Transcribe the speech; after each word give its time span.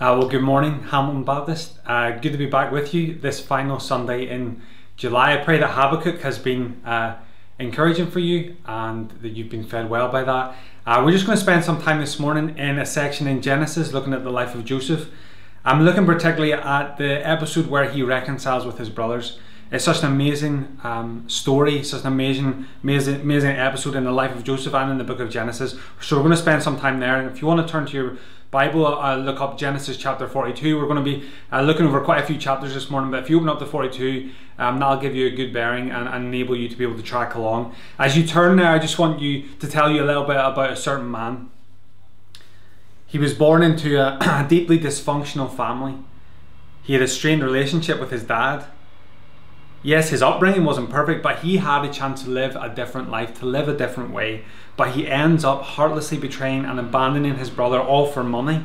Uh, 0.00 0.16
well, 0.18 0.28
good 0.28 0.40
morning, 0.40 0.82
Hamilton 0.84 1.24
Baptist. 1.24 1.78
Uh, 1.84 2.12
good 2.12 2.32
to 2.32 2.38
be 2.38 2.46
back 2.46 2.72
with 2.72 2.94
you 2.94 3.16
this 3.16 3.38
final 3.38 3.78
Sunday 3.78 4.26
in 4.26 4.62
July. 4.96 5.34
I 5.34 5.44
pray 5.44 5.58
that 5.58 5.72
Habakkuk 5.72 6.22
has 6.22 6.38
been 6.38 6.80
uh, 6.86 7.16
encouraging 7.58 8.10
for 8.10 8.18
you 8.18 8.56
and 8.64 9.10
that 9.20 9.32
you've 9.32 9.50
been 9.50 9.62
fed 9.62 9.90
well 9.90 10.10
by 10.10 10.24
that. 10.24 10.56
Uh, 10.86 11.02
we're 11.04 11.12
just 11.12 11.26
going 11.26 11.36
to 11.36 11.42
spend 11.42 11.66
some 11.66 11.82
time 11.82 12.00
this 12.00 12.18
morning 12.18 12.56
in 12.56 12.78
a 12.78 12.86
section 12.86 13.26
in 13.26 13.42
Genesis 13.42 13.92
looking 13.92 14.14
at 14.14 14.24
the 14.24 14.30
life 14.30 14.54
of 14.54 14.64
Joseph. 14.64 15.10
I'm 15.66 15.82
looking 15.84 16.06
particularly 16.06 16.54
at 16.54 16.96
the 16.96 17.28
episode 17.28 17.66
where 17.66 17.90
he 17.90 18.02
reconciles 18.02 18.64
with 18.64 18.78
his 18.78 18.88
brothers. 18.88 19.38
It's 19.70 19.84
such 19.84 20.02
an 20.02 20.06
amazing 20.06 20.80
um, 20.82 21.28
story, 21.28 21.84
such 21.84 22.00
an 22.00 22.06
amazing, 22.06 22.66
amazing, 22.82 23.20
amazing 23.20 23.50
episode 23.50 23.96
in 23.96 24.04
the 24.04 24.12
life 24.12 24.34
of 24.34 24.44
Joseph 24.44 24.72
and 24.72 24.92
in 24.92 24.96
the 24.96 25.04
book 25.04 25.20
of 25.20 25.28
Genesis. 25.28 25.76
So 26.00 26.16
we're 26.16 26.22
going 26.22 26.34
to 26.34 26.40
spend 26.40 26.62
some 26.62 26.80
time 26.80 27.00
there. 27.00 27.16
And 27.16 27.30
if 27.30 27.42
you 27.42 27.46
want 27.46 27.64
to 27.64 27.70
turn 27.70 27.84
to 27.84 27.92
your 27.92 28.16
Bible, 28.50 28.84
uh, 28.84 29.16
look 29.16 29.40
up 29.40 29.56
Genesis 29.56 29.96
chapter 29.96 30.26
42. 30.26 30.76
We're 30.76 30.88
going 30.88 30.96
to 30.96 31.02
be 31.04 31.28
uh, 31.52 31.62
looking 31.62 31.86
over 31.86 32.00
quite 32.00 32.20
a 32.20 32.26
few 32.26 32.36
chapters 32.36 32.74
this 32.74 32.90
morning, 32.90 33.12
but 33.12 33.22
if 33.22 33.30
you 33.30 33.36
open 33.36 33.48
up 33.48 33.60
to 33.60 33.66
42, 33.66 34.30
um, 34.58 34.80
that'll 34.80 34.98
give 34.98 35.14
you 35.14 35.28
a 35.28 35.30
good 35.30 35.52
bearing 35.52 35.92
and, 35.92 36.08
and, 36.08 36.26
enable 36.26 36.56
you 36.56 36.68
to 36.68 36.74
be 36.74 36.82
able 36.82 36.96
to 36.96 37.02
track 37.02 37.36
along. 37.36 37.74
As 37.96 38.16
you 38.16 38.26
turn 38.26 38.56
there, 38.56 38.66
I 38.66 38.80
just 38.80 38.98
want 38.98 39.20
you 39.20 39.44
to 39.60 39.68
tell 39.68 39.88
you 39.88 40.02
a 40.02 40.06
little 40.06 40.24
bit 40.24 40.36
about 40.36 40.70
a 40.70 40.76
certain 40.76 41.08
man. 41.08 41.48
He 43.06 43.18
was 43.18 43.34
born 43.34 43.62
into 43.62 43.96
a, 44.00 44.18
a 44.20 44.46
deeply 44.48 44.80
dysfunctional 44.80 45.54
family. 45.54 45.94
He 46.82 46.94
had 46.94 47.02
a 47.02 47.08
strained 47.08 47.44
relationship 47.44 48.00
with 48.00 48.10
his 48.10 48.24
dad. 48.24 48.64
Yes, 49.82 50.10
his 50.10 50.22
upbringing 50.22 50.64
wasn't 50.64 50.90
perfect, 50.90 51.22
but 51.22 51.38
he 51.38 51.56
had 51.56 51.84
a 51.84 51.92
chance 51.92 52.22
to 52.24 52.30
live 52.30 52.54
a 52.54 52.68
different 52.68 53.10
life, 53.10 53.38
to 53.40 53.46
live 53.46 53.66
a 53.66 53.76
different 53.76 54.10
way. 54.10 54.44
But 54.76 54.90
he 54.90 55.08
ends 55.08 55.42
up 55.42 55.62
heartlessly 55.62 56.18
betraying 56.18 56.66
and 56.66 56.78
abandoning 56.78 57.36
his 57.36 57.48
brother 57.48 57.80
all 57.80 58.06
for 58.06 58.22
money. 58.22 58.62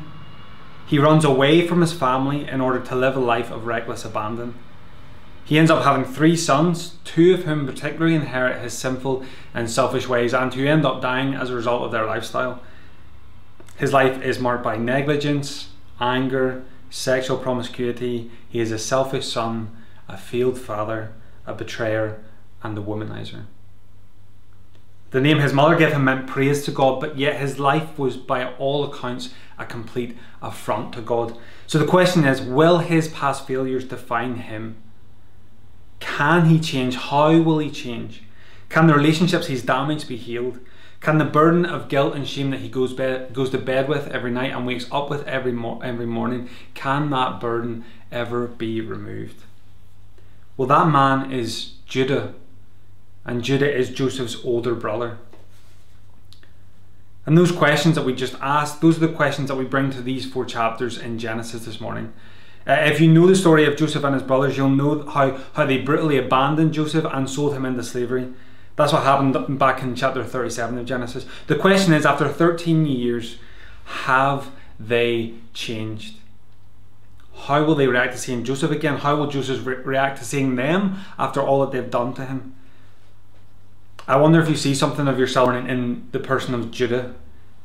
He 0.86 1.00
runs 1.00 1.24
away 1.24 1.66
from 1.66 1.82
his 1.82 1.94
family 1.94 2.48
in 2.48 2.60
order 2.60 2.80
to 2.80 2.96
live 2.96 3.16
a 3.16 3.22
life 3.22 3.50
of 3.50 3.66
reckless 3.66 4.04
abandon. 4.04 4.56
He 5.46 5.58
ends 5.58 5.72
up 5.72 5.84
having 5.84 6.04
three 6.04 6.36
sons, 6.36 6.96
two 7.06 7.34
of 7.34 7.44
whom 7.44 7.66
particularly 7.66 8.16
inherit 8.16 8.62
his 8.62 8.74
sinful 8.74 9.24
and 9.54 9.70
selfish 9.70 10.08
ways 10.10 10.34
and 10.34 10.54
who 10.54 10.66
end 10.66 10.86
up 10.86 11.02
dying 11.02 11.34
as 11.34 11.50
a 11.50 11.56
result 11.56 11.84
of 11.84 11.92
their 11.92 12.06
lifestyle. 12.06 12.62
His 13.78 13.94
life 13.94 14.22
is 14.22 14.40
marked 14.40 14.64
by 14.64 14.78
negligence, 14.78 15.70
anger, 16.00 16.66
sexual 16.90 17.38
promiscuity. 17.38 18.32
He 18.50 18.60
is 18.60 18.72
a 18.72 18.80
selfish 18.80 19.28
son 19.28 19.70
a 20.08 20.18
failed 20.18 20.60
father, 20.60 21.14
a 21.46 21.54
betrayer, 21.54 22.24
and 22.64 22.78
a 22.78 22.82
womanizer. 22.82 23.46
The 25.12 25.22
name 25.22 25.40
his 25.40 25.54
mother 25.54 25.78
gave 25.78 25.94
him 25.94 26.04
meant 26.04 26.28
praise 26.28 26.66
to 26.66 26.72
God, 26.72 27.00
but 27.00 27.18
yet 27.18 27.40
his 27.40 27.58
life 27.58 27.98
was, 27.98 28.18
by 28.18 28.54
all 28.56 28.84
accounts, 28.84 29.34
a 29.58 29.66
complete 29.66 30.18
affront 30.42 30.94
to 30.94 31.02
God. 31.02 31.38
So 31.68 31.80
the 31.80 31.86
question 31.86 32.26
is 32.26 32.42
will 32.42 32.80
his 32.80 33.08
past 33.08 33.48
failures 33.48 33.86
define 33.86 34.36
him? 34.36 34.76
Can 36.02 36.48
he 36.48 36.60
change? 36.60 36.98
How 36.98 37.40
will 37.40 37.60
he 37.60 37.72
change? 37.72 38.24
Can 38.68 38.88
the 38.88 38.94
relationships 38.94 39.48
he's 39.48 39.64
damaged 39.64 40.10
be 40.10 40.18
healed? 40.18 40.60
Can 41.00 41.18
the 41.18 41.24
burden 41.24 41.66
of 41.66 41.88
guilt 41.88 42.14
and 42.16 42.28
shame 42.28 42.52
that 42.52 42.60
he 42.60 42.68
goes, 42.68 42.92
bed, 42.92 43.34
goes 43.34 43.52
to 43.52 43.58
bed 43.58 43.88
with 43.88 44.08
every 44.08 44.32
night 44.32 44.52
and 44.52 44.66
wakes 44.66 44.88
up 44.92 45.10
with 45.10 45.26
every, 45.28 45.54
mo- 45.54 45.80
every 45.82 46.06
morning, 46.06 46.50
can 46.74 47.10
that 47.12 47.40
burden 47.40 47.86
ever 48.12 48.48
be 48.48 48.82
removed? 48.82 49.45
Well, 50.58 50.68
that 50.68 50.88
man 50.88 51.32
is 51.32 51.74
Judah, 51.86 52.34
and 53.26 53.44
Judah 53.44 53.72
is 53.72 53.90
Joseph's 53.90 54.38
older 54.44 54.74
brother. 54.74 55.18
And 57.26 57.38
those 57.38 57.52
questions 57.52 57.96
that 57.96 58.06
we 58.06 58.14
just 58.14 58.36
asked, 58.40 58.82
those 58.82 58.98
are 58.98 59.08
the 59.08 59.14
questions 59.14 59.50
that 59.50 59.56
we 59.56 59.66
bring 59.66 59.90
to 59.92 60.02
these 60.02 60.26
four 60.26 60.46
chapters 60.46 60.98
in 60.98 61.18
Genesis 61.18 61.66
this 61.66 61.82
morning. 61.82 62.14
Uh, 62.68 62.74
if 62.74 63.02
you 63.02 63.12
know 63.12 63.28
the 63.28 63.36
story 63.36 63.66
of 63.66 63.76
Joseph 63.76 64.04
and 64.04 64.14
his 64.14 64.24
brothers, 64.24 64.58
you'll 64.58 64.70
know 64.70 65.04
how, 65.04 65.40
how 65.54 65.66
they 65.66 65.78
brutally 65.78 66.18
abandoned 66.18 66.74
Joseph 66.74 67.06
and 67.06 67.30
sold 67.30 67.54
him 67.54 67.66
into 67.66 67.84
slavery. 67.84 68.32
That's 68.76 68.94
what 68.94 69.04
happened 69.04 69.60
back 69.60 69.82
in 69.82 69.96
chapter 69.96 70.24
37 70.24 70.78
of 70.78 70.86
Genesis. 70.86 71.26
The 71.48 71.56
question 71.56 71.94
is 71.94 72.06
after 72.06 72.28
13 72.28 72.86
years, 72.86 73.38
have 73.86 74.52
they 74.80 75.34
changed? 75.54 76.18
How 77.36 77.64
will 77.64 77.76
they 77.76 77.88
react 77.88 78.14
to 78.14 78.20
seeing 78.20 78.44
Joseph 78.44 78.72
again? 78.72 78.98
How 78.98 79.16
will 79.16 79.28
Joseph 79.28 79.66
re- 79.66 79.76
react 79.76 80.20
to 80.20 80.26
seeing 80.26 80.56
them 80.56 81.00
after 81.20 81.42
all 81.42 81.62
that 81.62 81.72
they've 81.72 81.90
done 81.90 82.14
to 82.16 82.26
him? 82.26 82.56
I 84.08 84.18
wonder 84.18 84.40
if 84.40 84.50
you 84.50 84.56
see 84.56 84.74
something 84.74 85.08
of 85.08 85.20
yourself 85.20 85.50
in, 85.50 85.68
in 85.70 86.08
the 86.12 86.20
person 86.20 86.54
of 86.54 86.72
Judah. 86.72 87.16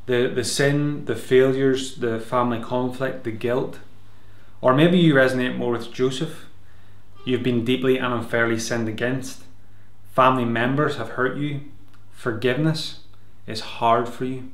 The, 0.07 0.27
the 0.27 0.45
sin, 0.45 1.05
the 1.05 1.15
failures, 1.15 1.97
the 1.97 2.19
family 2.19 2.61
conflict, 2.61 3.25
the 3.25 3.31
guilt. 3.31 3.79
Or 4.61 4.75
maybe 4.75 4.99
you 4.99 5.15
resonate 5.15 5.57
more 5.57 5.73
with 5.73 5.93
Joseph. 5.93 6.47
You've 7.25 7.43
been 7.43 7.65
deeply 7.65 7.99
and 7.99 8.13
unfairly 8.13 8.59
sinned 8.59 8.89
against. 8.89 9.45
Family 10.15 10.45
members 10.45 10.97
have 10.97 11.11
hurt 11.11 11.37
you. 11.37 11.61
Forgiveness 12.13 13.01
is 13.47 13.61
hard 13.61 14.09
for 14.09 14.25
you 14.25 14.51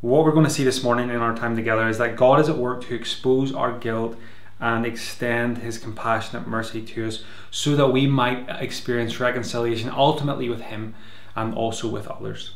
what 0.00 0.24
we're 0.24 0.32
going 0.32 0.46
to 0.46 0.50
see 0.50 0.64
this 0.64 0.82
morning 0.82 1.10
in 1.10 1.16
our 1.16 1.36
time 1.36 1.56
together 1.56 1.88
is 1.88 1.98
that 1.98 2.16
God 2.16 2.40
is 2.40 2.48
at 2.48 2.56
work 2.56 2.84
to 2.86 2.94
expose 2.94 3.52
our 3.52 3.78
guilt 3.78 4.16
and 4.58 4.86
extend 4.86 5.58
his 5.58 5.78
compassionate 5.78 6.46
mercy 6.46 6.82
to 6.82 7.06
us 7.06 7.24
so 7.50 7.76
that 7.76 7.88
we 7.88 8.06
might 8.06 8.48
experience 8.60 9.20
reconciliation 9.20 9.90
ultimately 9.90 10.48
with 10.48 10.62
him 10.62 10.94
and 11.36 11.54
also 11.54 11.88
with 11.88 12.06
others. 12.08 12.54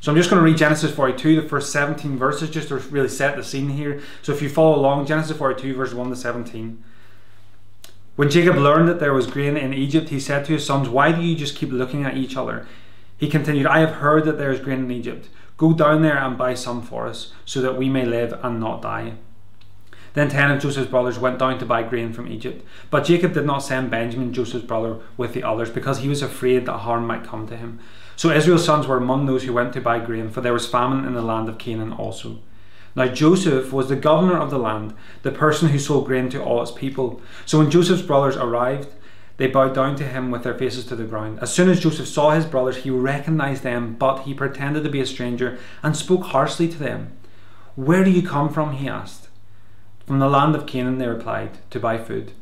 So 0.00 0.12
I'm 0.12 0.16
just 0.16 0.30
going 0.30 0.40
to 0.40 0.44
read 0.44 0.56
Genesis 0.58 0.94
42, 0.94 1.40
the 1.40 1.48
first 1.48 1.72
17 1.72 2.16
verses, 2.16 2.50
just 2.50 2.68
to 2.68 2.76
really 2.76 3.08
set 3.08 3.36
the 3.36 3.42
scene 3.42 3.70
here. 3.70 4.00
So 4.22 4.32
if 4.32 4.42
you 4.42 4.48
follow 4.48 4.76
along, 4.76 5.06
Genesis 5.06 5.36
42, 5.36 5.74
verse 5.74 5.94
1 5.94 6.10
to 6.10 6.16
17. 6.16 6.82
When 8.14 8.30
Jacob 8.30 8.56
learned 8.56 8.88
that 8.88 9.00
there 9.00 9.12
was 9.12 9.26
grain 9.26 9.56
in 9.56 9.74
Egypt, 9.74 10.08
he 10.10 10.20
said 10.20 10.44
to 10.46 10.52
his 10.52 10.64
sons, 10.64 10.88
Why 10.88 11.12
do 11.12 11.22
you 11.22 11.36
just 11.36 11.56
keep 11.56 11.70
looking 11.70 12.04
at 12.04 12.16
each 12.16 12.36
other? 12.36 12.66
He 13.18 13.28
continued, 13.28 13.66
I 13.66 13.80
have 13.80 13.96
heard 13.96 14.24
that 14.24 14.38
there 14.38 14.52
is 14.52 14.60
grain 14.60 14.80
in 14.80 14.90
Egypt. 14.90 15.28
Go 15.56 15.72
down 15.72 16.02
there 16.02 16.18
and 16.18 16.36
buy 16.36 16.54
some 16.54 16.82
for 16.82 17.06
us, 17.06 17.32
so 17.44 17.60
that 17.62 17.78
we 17.78 17.88
may 17.88 18.04
live 18.04 18.38
and 18.42 18.60
not 18.60 18.82
die. 18.82 19.14
Then 20.12 20.28
ten 20.28 20.50
of 20.50 20.62
Joseph's 20.62 20.90
brothers 20.90 21.18
went 21.18 21.38
down 21.38 21.58
to 21.58 21.66
buy 21.66 21.82
grain 21.82 22.12
from 22.12 22.28
Egypt. 22.28 22.64
But 22.90 23.04
Jacob 23.04 23.34
did 23.34 23.44
not 23.44 23.58
send 23.58 23.90
Benjamin, 23.90 24.32
Joseph's 24.32 24.64
brother, 24.64 24.96
with 25.16 25.34
the 25.34 25.42
others, 25.42 25.70
because 25.70 25.98
he 25.98 26.08
was 26.08 26.22
afraid 26.22 26.64
that 26.64 26.78
harm 26.78 27.06
might 27.06 27.24
come 27.24 27.46
to 27.48 27.56
him. 27.56 27.80
So 28.16 28.30
Israel's 28.30 28.64
sons 28.64 28.86
were 28.86 28.96
among 28.96 29.26
those 29.26 29.44
who 29.44 29.52
went 29.52 29.74
to 29.74 29.80
buy 29.80 29.98
grain, 29.98 30.30
for 30.30 30.40
there 30.40 30.54
was 30.54 30.66
famine 30.66 31.04
in 31.04 31.12
the 31.12 31.20
land 31.20 31.50
of 31.50 31.58
Canaan 31.58 31.92
also. 31.92 32.38
Now 32.94 33.08
Joseph 33.08 33.74
was 33.74 33.90
the 33.90 33.96
governor 33.96 34.38
of 34.38 34.50
the 34.50 34.58
land, 34.58 34.94
the 35.22 35.30
person 35.30 35.68
who 35.68 35.78
sold 35.78 36.06
grain 36.06 36.30
to 36.30 36.42
all 36.42 36.62
its 36.62 36.72
people. 36.72 37.20
So 37.44 37.58
when 37.58 37.70
Joseph's 37.70 38.00
brothers 38.00 38.38
arrived, 38.38 38.88
they 39.36 39.46
bowed 39.46 39.74
down 39.74 39.96
to 39.96 40.04
him 40.04 40.30
with 40.30 40.42
their 40.42 40.56
faces 40.56 40.84
to 40.86 40.96
the 40.96 41.04
ground. 41.04 41.38
As 41.40 41.52
soon 41.52 41.68
as 41.68 41.80
Joseph 41.80 42.08
saw 42.08 42.30
his 42.30 42.46
brothers, 42.46 42.78
he 42.78 42.90
recognized 42.90 43.62
them, 43.62 43.94
but 43.98 44.22
he 44.22 44.32
pretended 44.32 44.84
to 44.84 44.90
be 44.90 45.00
a 45.00 45.06
stranger 45.06 45.58
and 45.82 45.96
spoke 45.96 46.24
harshly 46.24 46.68
to 46.68 46.78
them. 46.78 47.12
Where 47.74 48.04
do 48.04 48.10
you 48.10 48.26
come 48.26 48.48
from? 48.52 48.72
he 48.72 48.88
asked. 48.88 49.28
From 50.06 50.18
the 50.20 50.28
land 50.28 50.54
of 50.54 50.66
Canaan, 50.66 50.98
they 50.98 51.08
replied, 51.08 51.58
to 51.70 51.80
buy 51.80 51.98
food. 51.98 52.32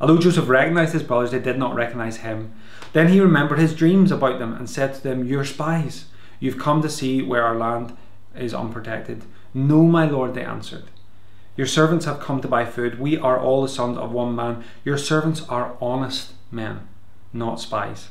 Although 0.00 0.18
Joseph 0.18 0.48
recognized 0.48 0.92
his 0.92 1.02
brothers, 1.02 1.30
they 1.30 1.38
did 1.38 1.58
not 1.58 1.74
recognize 1.74 2.18
him. 2.18 2.52
Then 2.92 3.08
he 3.08 3.20
remembered 3.20 3.58
his 3.58 3.74
dreams 3.74 4.12
about 4.12 4.38
them 4.38 4.52
and 4.52 4.68
said 4.68 4.94
to 4.94 5.02
them, 5.02 5.24
You're 5.24 5.44
spies. 5.44 6.06
You've 6.38 6.58
come 6.58 6.82
to 6.82 6.90
see 6.90 7.22
where 7.22 7.44
our 7.44 7.56
land 7.56 7.96
is 8.34 8.52
unprotected. 8.52 9.24
No, 9.54 9.84
my 9.84 10.04
lord, 10.04 10.34
they 10.34 10.44
answered. 10.44 10.84
Your 11.56 11.66
servants 11.66 12.04
have 12.04 12.20
come 12.20 12.40
to 12.40 12.48
buy 12.48 12.64
food. 12.64 13.00
We 13.00 13.16
are 13.18 13.38
all 13.38 13.62
the 13.62 13.68
sons 13.68 13.96
of 13.98 14.12
one 14.12 14.34
man. 14.36 14.64
Your 14.84 14.98
servants 14.98 15.42
are 15.48 15.76
honest 15.80 16.32
men, 16.50 16.86
not 17.32 17.60
spies. 17.60 18.08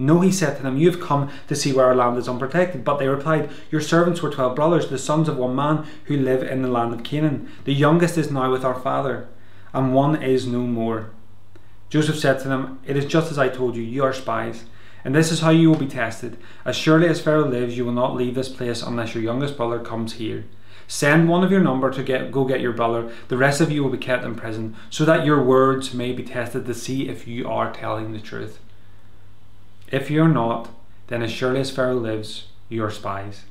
No, 0.00 0.20
he 0.20 0.30
said 0.30 0.56
to 0.56 0.62
them, 0.62 0.76
You 0.76 0.90
have 0.90 1.00
come 1.00 1.28
to 1.48 1.56
see 1.56 1.72
where 1.72 1.86
our 1.86 1.94
land 1.94 2.16
is 2.18 2.28
unprotected. 2.28 2.84
But 2.84 2.98
they 2.98 3.08
replied, 3.08 3.50
Your 3.70 3.80
servants 3.80 4.22
were 4.22 4.30
twelve 4.30 4.54
brothers, 4.54 4.88
the 4.88 4.96
sons 4.96 5.28
of 5.28 5.36
one 5.36 5.56
man, 5.56 5.84
who 6.04 6.16
live 6.16 6.44
in 6.44 6.62
the 6.62 6.68
land 6.68 6.94
of 6.94 7.02
Canaan. 7.02 7.50
The 7.64 7.74
youngest 7.74 8.16
is 8.16 8.30
now 8.30 8.50
with 8.52 8.64
our 8.64 8.78
father, 8.78 9.26
and 9.72 9.92
one 9.92 10.22
is 10.22 10.46
no 10.46 10.60
more. 10.60 11.10
Joseph 11.90 12.18
said 12.18 12.38
to 12.40 12.48
them, 12.48 12.78
It 12.86 12.96
is 12.96 13.06
just 13.06 13.32
as 13.32 13.38
I 13.38 13.48
told 13.48 13.74
you, 13.74 13.82
you 13.82 14.04
are 14.04 14.12
spies. 14.12 14.64
And 15.04 15.14
this 15.14 15.32
is 15.32 15.40
how 15.40 15.50
you 15.50 15.70
will 15.70 15.78
be 15.78 15.86
tested. 15.86 16.36
As 16.64 16.76
surely 16.76 17.08
as 17.08 17.20
Pharaoh 17.20 17.48
lives, 17.48 17.76
you 17.76 17.84
will 17.84 17.92
not 17.92 18.14
leave 18.14 18.34
this 18.34 18.48
place 18.48 18.82
unless 18.82 19.14
your 19.14 19.24
youngest 19.24 19.56
brother 19.56 19.80
comes 19.80 20.14
here. 20.14 20.44
Send 20.90 21.28
one 21.28 21.44
of 21.44 21.52
your 21.52 21.60
number 21.60 21.90
to 21.90 22.02
get 22.02 22.32
go 22.32 22.46
get 22.46 22.62
your 22.62 22.72
brother. 22.72 23.12
The 23.28 23.36
rest 23.36 23.60
of 23.60 23.70
you 23.70 23.84
will 23.84 23.90
be 23.90 23.98
kept 23.98 24.24
in 24.24 24.34
prison, 24.34 24.74
so 24.88 25.04
that 25.04 25.26
your 25.26 25.42
words 25.42 25.92
may 25.92 26.12
be 26.12 26.22
tested 26.22 26.64
to 26.64 26.74
see 26.74 27.08
if 27.08 27.28
you 27.28 27.46
are 27.46 27.70
telling 27.70 28.12
the 28.12 28.20
truth. 28.20 28.58
If 29.92 30.10
you 30.10 30.22
are 30.22 30.28
not, 30.28 30.70
then 31.08 31.22
as 31.22 31.30
surely 31.30 31.60
as 31.60 31.70
Pharaoh 31.70 31.96
lives, 31.96 32.48
you 32.70 32.82
are 32.82 32.90
spies. 32.90 33.42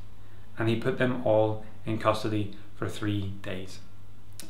And 0.57 0.67
he 0.67 0.75
put 0.75 0.97
them 0.97 1.21
all 1.25 1.63
in 1.85 1.99
custody 1.99 2.55
for 2.75 2.89
three 2.89 3.33
days. 3.43 3.79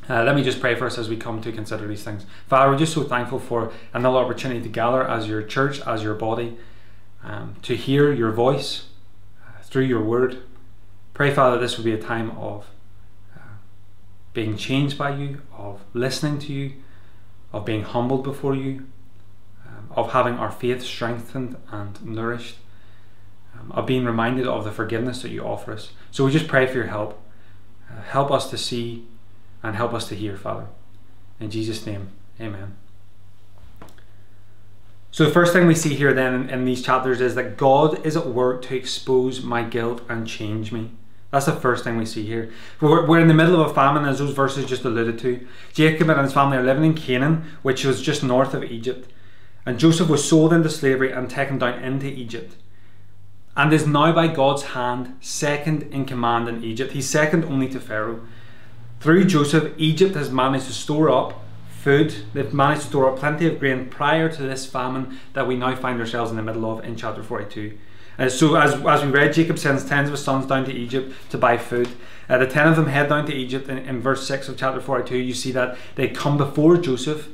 Uh, 0.09 0.23
let 0.23 0.35
me 0.35 0.43
just 0.43 0.61
pray 0.61 0.73
for 0.73 0.85
us 0.85 0.97
as 0.97 1.09
we 1.09 1.17
come 1.17 1.41
to 1.41 1.51
consider 1.51 1.87
these 1.87 2.03
things. 2.03 2.25
Father, 2.47 2.71
we're 2.71 2.77
just 2.77 2.93
so 2.93 3.03
thankful 3.03 3.39
for 3.39 3.73
another 3.93 4.19
opportunity 4.19 4.61
to 4.61 4.69
gather 4.69 5.05
as 5.05 5.27
your 5.27 5.43
church, 5.43 5.81
as 5.81 6.03
your 6.03 6.15
body, 6.15 6.57
um, 7.23 7.55
to 7.63 7.75
hear 7.75 8.13
your 8.13 8.31
voice 8.31 8.85
uh, 9.45 9.61
through 9.63 9.83
your 9.83 10.01
word. 10.01 10.43
Pray, 11.13 11.33
Father, 11.33 11.57
this 11.57 11.77
will 11.77 11.83
be 11.83 11.93
a 11.93 12.01
time 12.01 12.31
of 12.31 12.67
being 14.37 14.55
changed 14.55 14.99
by 14.99 15.09
you, 15.09 15.41
of 15.57 15.81
listening 15.95 16.37
to 16.37 16.53
you, 16.53 16.71
of 17.51 17.65
being 17.65 17.81
humbled 17.81 18.23
before 18.23 18.53
you, 18.53 18.85
um, 19.65 19.89
of 19.95 20.11
having 20.11 20.35
our 20.35 20.51
faith 20.51 20.83
strengthened 20.83 21.55
and 21.71 22.05
nourished, 22.05 22.57
um, 23.55 23.71
of 23.71 23.87
being 23.87 24.05
reminded 24.05 24.45
of 24.45 24.63
the 24.63 24.71
forgiveness 24.71 25.23
that 25.23 25.31
you 25.31 25.41
offer 25.41 25.73
us. 25.73 25.89
So 26.11 26.23
we 26.23 26.31
just 26.31 26.47
pray 26.47 26.67
for 26.67 26.75
your 26.75 26.85
help. 26.85 27.19
Uh, 27.89 27.99
help 28.03 28.29
us 28.29 28.47
to 28.51 28.59
see 28.59 29.07
and 29.63 29.75
help 29.75 29.91
us 29.91 30.07
to 30.09 30.15
hear, 30.15 30.37
Father. 30.37 30.67
In 31.39 31.49
Jesus' 31.49 31.83
name, 31.87 32.09
amen. 32.39 32.75
So, 35.09 35.25
the 35.25 35.31
first 35.31 35.51
thing 35.51 35.65
we 35.65 35.73
see 35.73 35.95
here 35.95 36.13
then 36.13 36.35
in, 36.35 36.49
in, 36.51 36.65
these 36.65 36.83
chapters 36.83 37.21
is 37.21 37.33
that 37.33 37.57
God 37.57 38.05
is 38.05 38.15
at 38.15 38.27
work 38.27 38.61
to 38.65 38.75
expose 38.75 39.41
my 39.41 39.63
guilt 39.63 40.03
and 40.07 40.27
change 40.27 40.71
me. 40.71 40.91
That's 41.31 41.45
the 41.45 41.53
first 41.53 41.83
thing 41.83 41.97
we 41.97 42.05
see 42.05 42.25
here. 42.25 42.51
We're, 42.79 43.05
we're 43.05 43.19
in 43.19 43.27
the 43.27 43.33
middle 43.33 43.61
of 43.61 43.71
a 43.71 43.73
famine, 43.73 44.05
as 44.05 44.19
those 44.19 44.33
verses 44.33 44.65
just 44.65 44.85
alluded 44.85 45.19
to. 45.19 45.45
Jacob 45.73 46.09
and 46.09 46.21
his 46.21 46.33
family 46.33 46.57
are 46.57 46.63
living 46.63 46.85
in 46.85 46.93
Canaan, 46.93 47.45
which 47.63 47.83
was 47.83 48.01
just 48.01 48.23
north 48.23 48.53
of 48.53 48.63
Egypt. 48.63 49.11
And 49.65 49.79
Joseph 49.79 50.07
was 50.07 50.27
sold 50.27 50.53
into 50.53 50.69
slavery 50.69 51.11
and 51.11 51.29
taken 51.29 51.57
down 51.57 51.83
into 51.83 52.07
Egypt. 52.07 52.55
And 53.57 53.73
is 53.73 53.85
now 53.85 54.13
by 54.13 54.27
God's 54.27 54.63
hand 54.63 55.17
second 55.19 55.83
in 55.91 56.05
command 56.05 56.47
in 56.47 56.63
Egypt. 56.63 56.93
He's 56.93 57.09
second 57.09 57.43
only 57.43 57.67
to 57.69 57.79
Pharaoh. 57.79 58.21
Through 59.01 59.25
Joseph, 59.25 59.73
Egypt 59.77 60.15
has 60.15 60.31
managed 60.31 60.67
to 60.67 60.73
store 60.73 61.09
up 61.09 61.43
food. 61.69 62.15
They've 62.33 62.53
managed 62.53 62.83
to 62.83 62.87
store 62.87 63.11
up 63.11 63.19
plenty 63.19 63.47
of 63.47 63.59
grain 63.59 63.89
prior 63.89 64.29
to 64.29 64.41
this 64.43 64.65
famine 64.65 65.19
that 65.33 65.47
we 65.47 65.57
now 65.57 65.75
find 65.75 65.99
ourselves 65.99 66.31
in 66.31 66.37
the 66.37 66.43
middle 66.43 66.71
of 66.71 66.85
in 66.85 66.95
chapter 66.95 67.21
42. 67.21 67.77
Uh, 68.17 68.29
so, 68.29 68.55
as, 68.55 68.73
as 68.73 69.03
we 69.03 69.11
read, 69.11 69.33
Jacob 69.33 69.59
sends 69.59 69.85
tens 69.85 70.09
of 70.09 70.13
his 70.13 70.23
sons 70.23 70.45
down 70.47 70.65
to 70.65 70.73
Egypt 70.73 71.13
to 71.29 71.37
buy 71.37 71.57
food. 71.57 71.89
Uh, 72.27 72.37
the 72.37 72.47
ten 72.47 72.67
of 72.67 72.75
them 72.75 72.87
head 72.87 73.09
down 73.09 73.25
to 73.25 73.33
Egypt. 73.33 73.69
In, 73.69 73.77
in 73.77 74.01
verse 74.01 74.27
6 74.27 74.49
of 74.49 74.57
chapter 74.57 74.81
42, 74.81 75.17
you 75.17 75.33
see 75.33 75.51
that 75.51 75.77
they 75.95 76.07
come 76.07 76.37
before 76.37 76.77
Joseph 76.77 77.29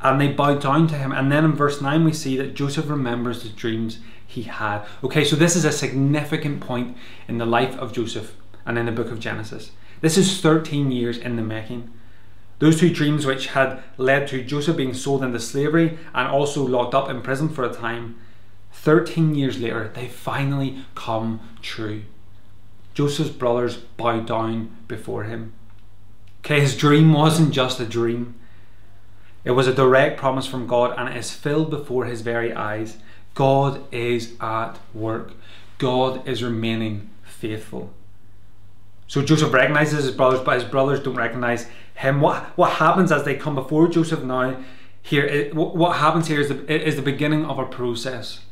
and 0.00 0.20
they 0.20 0.28
bow 0.28 0.54
down 0.54 0.88
to 0.88 0.94
him. 0.94 1.12
And 1.12 1.30
then 1.30 1.44
in 1.44 1.52
verse 1.52 1.80
9, 1.80 2.04
we 2.04 2.12
see 2.12 2.36
that 2.36 2.54
Joseph 2.54 2.88
remembers 2.88 3.42
the 3.42 3.48
dreams 3.48 4.00
he 4.26 4.42
had. 4.42 4.84
Okay, 5.02 5.24
so 5.24 5.36
this 5.36 5.56
is 5.56 5.64
a 5.64 5.72
significant 5.72 6.60
point 6.60 6.96
in 7.28 7.38
the 7.38 7.46
life 7.46 7.76
of 7.78 7.92
Joseph 7.92 8.36
and 8.64 8.78
in 8.78 8.86
the 8.86 8.92
book 8.92 9.10
of 9.10 9.20
Genesis. 9.20 9.70
This 10.00 10.18
is 10.18 10.40
13 10.40 10.90
years 10.90 11.18
in 11.18 11.36
the 11.36 11.42
making. 11.42 11.90
Those 12.58 12.80
two 12.80 12.90
dreams, 12.90 13.26
which 13.26 13.48
had 13.48 13.82
led 13.96 14.28
to 14.28 14.42
Joseph 14.42 14.76
being 14.76 14.94
sold 14.94 15.22
into 15.22 15.40
slavery 15.40 15.98
and 16.14 16.28
also 16.28 16.66
locked 16.66 16.94
up 16.94 17.08
in 17.08 17.22
prison 17.22 17.48
for 17.48 17.64
a 17.64 17.72
time, 17.72 18.16
13 18.86 19.34
years 19.34 19.58
later, 19.58 19.90
they 19.92 20.06
finally 20.06 20.84
come 20.94 21.40
true. 21.60 22.04
Joseph's 22.94 23.30
brothers 23.30 23.78
bow 23.78 24.20
down 24.20 24.76
before 24.86 25.24
him. 25.24 25.54
Okay, 26.38 26.60
his 26.60 26.76
dream 26.76 27.12
wasn't 27.12 27.52
just 27.52 27.80
a 27.80 27.84
dream, 27.84 28.36
it 29.42 29.50
was 29.50 29.66
a 29.66 29.74
direct 29.74 30.20
promise 30.20 30.46
from 30.46 30.68
God 30.68 30.94
and 30.96 31.08
it 31.08 31.16
is 31.16 31.32
filled 31.32 31.68
before 31.68 32.04
his 32.04 32.20
very 32.20 32.52
eyes. 32.52 32.98
God 33.34 33.82
is 33.92 34.34
at 34.40 34.74
work, 34.94 35.32
God 35.78 36.24
is 36.28 36.44
remaining 36.44 37.10
faithful. 37.24 37.92
So 39.08 39.20
Joseph 39.20 39.52
recognizes 39.52 40.04
his 40.04 40.14
brothers, 40.14 40.42
but 40.42 40.60
his 40.60 40.70
brothers 40.70 41.00
don't 41.00 41.16
recognize 41.16 41.66
him. 41.96 42.20
What 42.20 42.56
what 42.56 42.74
happens 42.74 43.10
as 43.10 43.24
they 43.24 43.34
come 43.34 43.56
before 43.56 43.88
Joseph 43.88 44.22
now? 44.22 44.62
Here, 45.02 45.24
it, 45.24 45.54
what 45.54 45.96
happens 45.96 46.28
here 46.28 46.40
is 46.40 46.50
the, 46.50 46.88
is 46.88 46.94
the 46.94 47.02
beginning 47.02 47.46
of 47.46 47.58
a 47.58 47.66
process. 47.66 48.42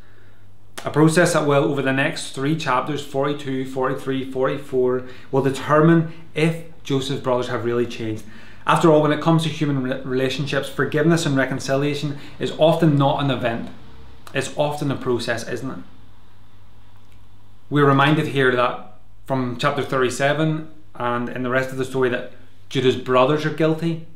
A 0.84 0.90
process 0.90 1.32
that 1.32 1.46
will, 1.46 1.64
over 1.64 1.82
the 1.82 1.92
next 1.92 2.32
three 2.32 2.56
chapters 2.56 3.04
42, 3.04 3.64
43, 3.66 4.30
44, 4.30 5.04
will 5.30 5.42
determine 5.42 6.12
if 6.34 6.64
Joseph's 6.82 7.22
brothers 7.22 7.48
have 7.48 7.64
really 7.64 7.86
changed. 7.86 8.24
After 8.66 8.90
all, 8.90 9.02
when 9.02 9.12
it 9.12 9.20
comes 9.20 9.42
to 9.42 9.48
human 9.48 9.82
relationships, 10.06 10.68
forgiveness 10.68 11.26
and 11.26 11.36
reconciliation 11.36 12.18
is 12.38 12.52
often 12.58 12.96
not 12.96 13.22
an 13.22 13.30
event, 13.30 13.70
it's 14.34 14.52
often 14.56 14.90
a 14.90 14.96
process, 14.96 15.48
isn't 15.48 15.70
it? 15.70 15.78
We're 17.70 17.86
reminded 17.86 18.28
here 18.28 18.54
that 18.54 18.98
from 19.26 19.56
chapter 19.58 19.82
37 19.82 20.70
and 20.96 21.28
in 21.28 21.42
the 21.42 21.50
rest 21.50 21.70
of 21.70 21.76
the 21.76 21.84
story 21.84 22.08
that 22.10 22.32
Judah's 22.68 22.96
brothers 22.96 23.46
are 23.46 23.50
guilty. 23.50 24.06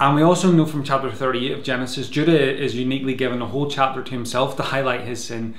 And 0.00 0.14
we 0.14 0.22
also 0.22 0.52
know 0.52 0.64
from 0.64 0.84
chapter 0.84 1.10
38 1.10 1.52
of 1.52 1.64
Genesis, 1.64 2.08
Judah 2.08 2.38
is 2.38 2.76
uniquely 2.76 3.14
given 3.14 3.42
a 3.42 3.46
whole 3.46 3.68
chapter 3.68 4.02
to 4.02 4.10
himself 4.10 4.56
to 4.56 4.62
highlight 4.62 5.00
his 5.00 5.24
sin 5.24 5.56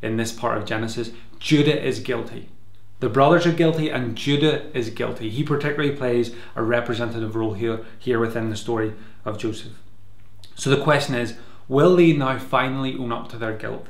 in 0.00 0.16
this 0.16 0.32
part 0.32 0.56
of 0.56 0.64
Genesis. 0.64 1.10
Judah 1.38 1.80
is 1.80 2.00
guilty. 2.00 2.48
The 3.00 3.10
brothers 3.10 3.46
are 3.46 3.52
guilty 3.52 3.90
and 3.90 4.16
Judah 4.16 4.74
is 4.76 4.88
guilty. 4.88 5.28
He 5.28 5.42
particularly 5.42 5.94
plays 5.94 6.34
a 6.56 6.62
representative 6.62 7.34
role 7.34 7.52
here, 7.52 7.84
here 7.98 8.18
within 8.18 8.48
the 8.48 8.56
story 8.56 8.94
of 9.24 9.38
Joseph. 9.38 9.72
So 10.54 10.70
the 10.70 10.82
question 10.82 11.14
is 11.14 11.34
will 11.68 11.96
they 11.96 12.12
now 12.12 12.38
finally 12.38 12.96
own 12.96 13.12
up 13.12 13.28
to 13.30 13.36
their 13.36 13.56
guilt? 13.56 13.88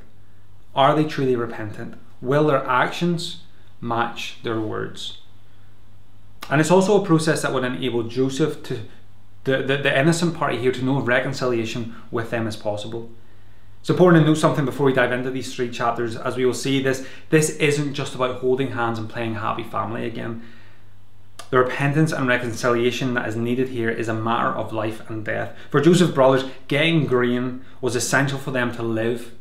Are 0.75 0.96
they 0.96 1.05
truly 1.05 1.37
repentant? 1.37 1.94
Will 2.20 2.46
their 2.46 2.66
actions 2.66 3.43
match 3.81 4.38
their 4.43 4.60
words? 4.60 5.19
And 6.50 6.60
it's 6.60 6.70
also 6.70 7.00
a 7.00 7.06
process 7.06 7.43
that 7.43 7.52
would 7.52 7.64
enable 7.64 8.05
Joseph 8.05 8.62
to, 8.64 8.81
the, 9.44 9.59
the, 9.59 9.77
the 9.77 9.99
innocent 9.99 10.35
party 10.35 10.59
here, 10.59 10.73
to 10.73 10.85
know 10.85 11.00
reconciliation 11.00 11.94
with 12.11 12.31
them 12.31 12.47
as 12.47 12.56
possible. 12.56 13.11
It's 13.81 13.91
important 13.91 14.23
to 14.23 14.31
note 14.31 14.39
something 14.39 14.65
before 14.65 14.87
we 14.87 14.93
dive 14.93 15.11
into 15.11 15.31
these 15.31 15.53
three 15.53 15.69
chapters. 15.69 16.15
As 16.15 16.37
we 16.37 16.47
will 16.47 16.55
see, 16.55 16.81
this 16.81 17.05
this 17.31 17.50
isn't 17.56 17.94
just 17.94 18.15
about 18.15 18.41
holding 18.41 18.73
hands 18.73 18.99
and 18.99 19.11
playing 19.11 19.35
happy 19.35 19.65
family 19.65 20.06
again. 20.06 20.43
The 21.50 21.59
repentance 21.59 22.12
and 22.12 22.29
reconciliation 22.29 23.15
that 23.15 23.29
is 23.29 23.35
needed 23.35 23.71
here 23.71 23.91
is 23.91 24.09
a 24.09 24.15
matter 24.15 24.49
of 24.49 24.73
life 24.73 25.11
and 25.11 25.25
death. 25.25 25.56
For 25.71 25.81
Joseph's 25.81 26.12
brothers, 26.12 26.44
getting 26.69 27.06
grain 27.06 27.65
was 27.81 27.97
essential 27.97 28.39
for 28.39 28.53
them 28.53 28.73
to 28.77 28.83
live, 28.83 29.33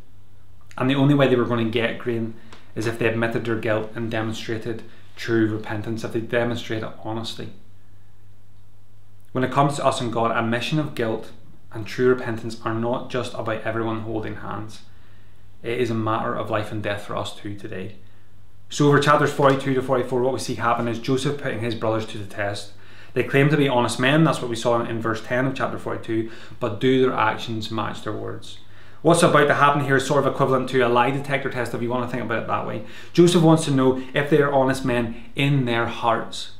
and 0.78 0.90
the 0.90 0.96
only 0.96 1.14
way 1.14 1.28
they 1.28 1.36
were 1.36 1.46
going 1.46 1.64
to 1.64 1.72
get 1.72 2.00
grain 2.00 2.34
is 2.76 2.88
if 2.88 2.98
they 2.98 3.08
admitted 3.08 3.46
their 3.46 3.56
guilt 3.56 3.92
and 3.96 4.10
demonstrated 4.10 4.82
true 5.16 5.48
repentance, 5.54 6.04
if 6.04 6.14
they 6.14 6.20
demonstrated 6.20 6.90
honesty. 7.04 7.54
When 9.32 9.44
it 9.46 9.52
comes 9.52 9.78
to 9.78 9.86
us 9.86 10.02
and 10.02 10.12
God, 10.12 10.32
admission 10.32 10.78
of 10.78 10.96
guilt 10.96 11.32
and 11.72 11.88
true 11.88 12.10
repentance 12.10 12.60
are 12.66 12.74
not 12.74 13.10
just 13.10 13.34
about 13.34 13.62
everyone 13.62 14.02
holding 14.02 14.38
hands. 14.38 14.82
It 15.64 15.80
is 15.80 15.90
a 15.90 15.96
matter 15.96 16.36
of 16.36 16.50
life 16.50 16.72
and 16.72 16.84
death 16.84 17.04
for 17.04 17.16
us 17.16 17.36
too 17.36 17.56
today. 17.56 17.96
So, 18.70 18.88
over 18.88 19.00
chapters 19.00 19.32
42 19.32 19.74
to 19.76 19.82
44, 19.82 20.22
what 20.22 20.34
we 20.34 20.40
see 20.40 20.56
happen 20.56 20.88
is 20.88 21.00
Joseph 21.00 21.42
putting 21.42 21.60
his 21.60 21.76
brothers 21.76 22.06
to 22.08 22.18
the 22.18 22.26
test. 22.26 22.72
They 23.14 23.24
claim 23.24 23.50
to 23.50 23.58
be 23.58 23.68
honest 23.68 24.00
men, 24.00 24.24
that's 24.24 24.42
what 24.42 24.50
we 24.50 24.56
saw 24.56 24.82
in 24.82 25.02
verse 25.02 25.22
10 25.22 25.48
of 25.48 25.56
chapter 25.56 25.78
42, 25.78 26.32
but 26.60 26.80
do 26.80 27.02
their 27.02 27.14
actions 27.14 27.70
match 27.70 28.04
their 28.04 28.14
words? 28.14 28.60
What's 29.02 29.24
about 29.24 29.48
to 29.48 29.56
happen 29.56 29.84
here 29.84 29.98
is 29.98 30.06
sort 30.06 30.26
of 30.26 30.34
equivalent 30.34 30.70
to 30.70 30.82
a 30.82 30.88
lie 30.88 31.12
detector 31.12 31.50
test 31.50 31.74
if 31.74 31.82
you 31.82 31.90
want 31.90 32.06
to 32.06 32.12
think 32.12 32.24
about 32.24 32.44
it 32.44 32.48
that 32.48 32.68
way. 32.68 32.86
Joseph 33.14 33.42
wants 33.42 33.66
to 33.66 33.72
know 33.72 34.02
if 34.14 34.30
they 34.30 34.42
are 34.42 34.54
honest 34.54 34.86
men 34.86 35.24
in 35.36 35.66
their 35.66 35.88
hearts, 35.88 36.52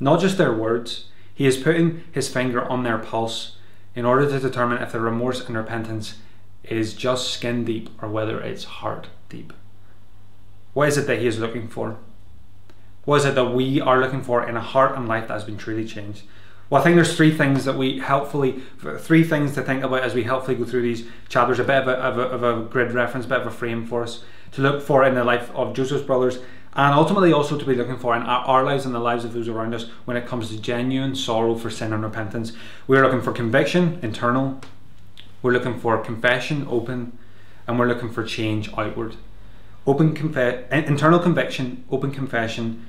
not 0.00 0.20
just 0.20 0.36
their 0.36 0.52
words. 0.52 1.06
He 1.34 1.46
is 1.46 1.56
putting 1.56 2.04
his 2.12 2.28
finger 2.28 2.62
on 2.64 2.84
their 2.84 2.98
pulse 2.98 3.56
in 3.94 4.04
order 4.04 4.28
to 4.28 4.40
determine 4.40 4.82
if 4.82 4.92
their 4.92 5.00
remorse 5.00 5.44
and 5.44 5.56
repentance 5.56 6.18
is 6.62 6.94
just 6.94 7.32
skin 7.32 7.64
deep 7.64 7.90
or 8.00 8.08
whether 8.08 8.40
it's 8.40 8.64
heart 8.64 9.08
deep. 9.28 9.52
What 10.72 10.88
is 10.88 10.96
it 10.96 11.06
that 11.06 11.18
he 11.20 11.26
is 11.26 11.38
looking 11.38 11.68
for? 11.68 11.98
What 13.04 13.16
is 13.16 13.24
it 13.26 13.34
that 13.34 13.52
we 13.52 13.80
are 13.80 14.00
looking 14.00 14.22
for 14.22 14.48
in 14.48 14.56
a 14.56 14.60
heart 14.60 14.96
and 14.96 15.06
life 15.06 15.28
that 15.28 15.34
has 15.34 15.44
been 15.44 15.58
truly 15.58 15.84
changed? 15.84 16.22
Well, 16.70 16.80
I 16.80 16.84
think 16.84 16.96
there's 16.96 17.14
three 17.14 17.36
things 17.36 17.66
that 17.66 17.76
we 17.76 17.98
helpfully, 17.98 18.62
three 18.98 19.22
things 19.22 19.54
to 19.54 19.62
think 19.62 19.84
about 19.84 20.02
as 20.02 20.14
we 20.14 20.24
helpfully 20.24 20.56
go 20.56 20.64
through 20.64 20.82
these 20.82 21.06
chapters. 21.28 21.58
A 21.58 21.64
bit 21.64 21.82
of 21.82 21.88
a, 21.88 21.92
of 21.92 22.18
a, 22.18 22.22
of 22.22 22.42
a 22.42 22.68
grid 22.68 22.92
reference, 22.92 23.26
a 23.26 23.28
bit 23.28 23.42
of 23.42 23.46
a 23.46 23.50
frame 23.50 23.86
for 23.86 24.02
us 24.02 24.24
to 24.52 24.62
look 24.62 24.82
for 24.82 25.04
in 25.04 25.14
the 25.14 25.24
life 25.24 25.50
of 25.54 25.74
Joseph's 25.74 26.04
brothers, 26.04 26.38
and 26.76 26.94
ultimately 26.94 27.32
also 27.32 27.56
to 27.56 27.64
be 27.64 27.74
looking 27.74 27.98
for 27.98 28.16
in 28.16 28.22
our, 28.22 28.64
lives 28.64 28.84
and 28.84 28.94
the 28.94 29.00
lives 29.00 29.24
of 29.24 29.32
those 29.32 29.48
around 29.48 29.74
us 29.74 29.84
when 30.04 30.16
it 30.16 30.26
comes 30.26 30.50
to 30.50 30.60
genuine 30.60 31.14
sorrow 31.14 31.54
for 31.54 31.70
sin 31.70 31.92
and 31.92 32.02
repentance. 32.02 32.52
We're 32.86 33.02
looking 33.02 33.22
for 33.22 33.32
conviction, 33.32 33.98
internal. 34.02 34.60
We're 35.40 35.52
looking 35.52 35.78
for 35.78 35.98
confession, 35.98 36.66
open, 36.68 37.16
and 37.66 37.78
we're 37.78 37.86
looking 37.86 38.10
for 38.10 38.24
change 38.24 38.70
outward. 38.76 39.16
Open 39.86 40.14
conf- 40.14 40.72
internal 40.72 41.18
conviction, 41.20 41.84
open 41.90 42.10
confession, 42.10 42.84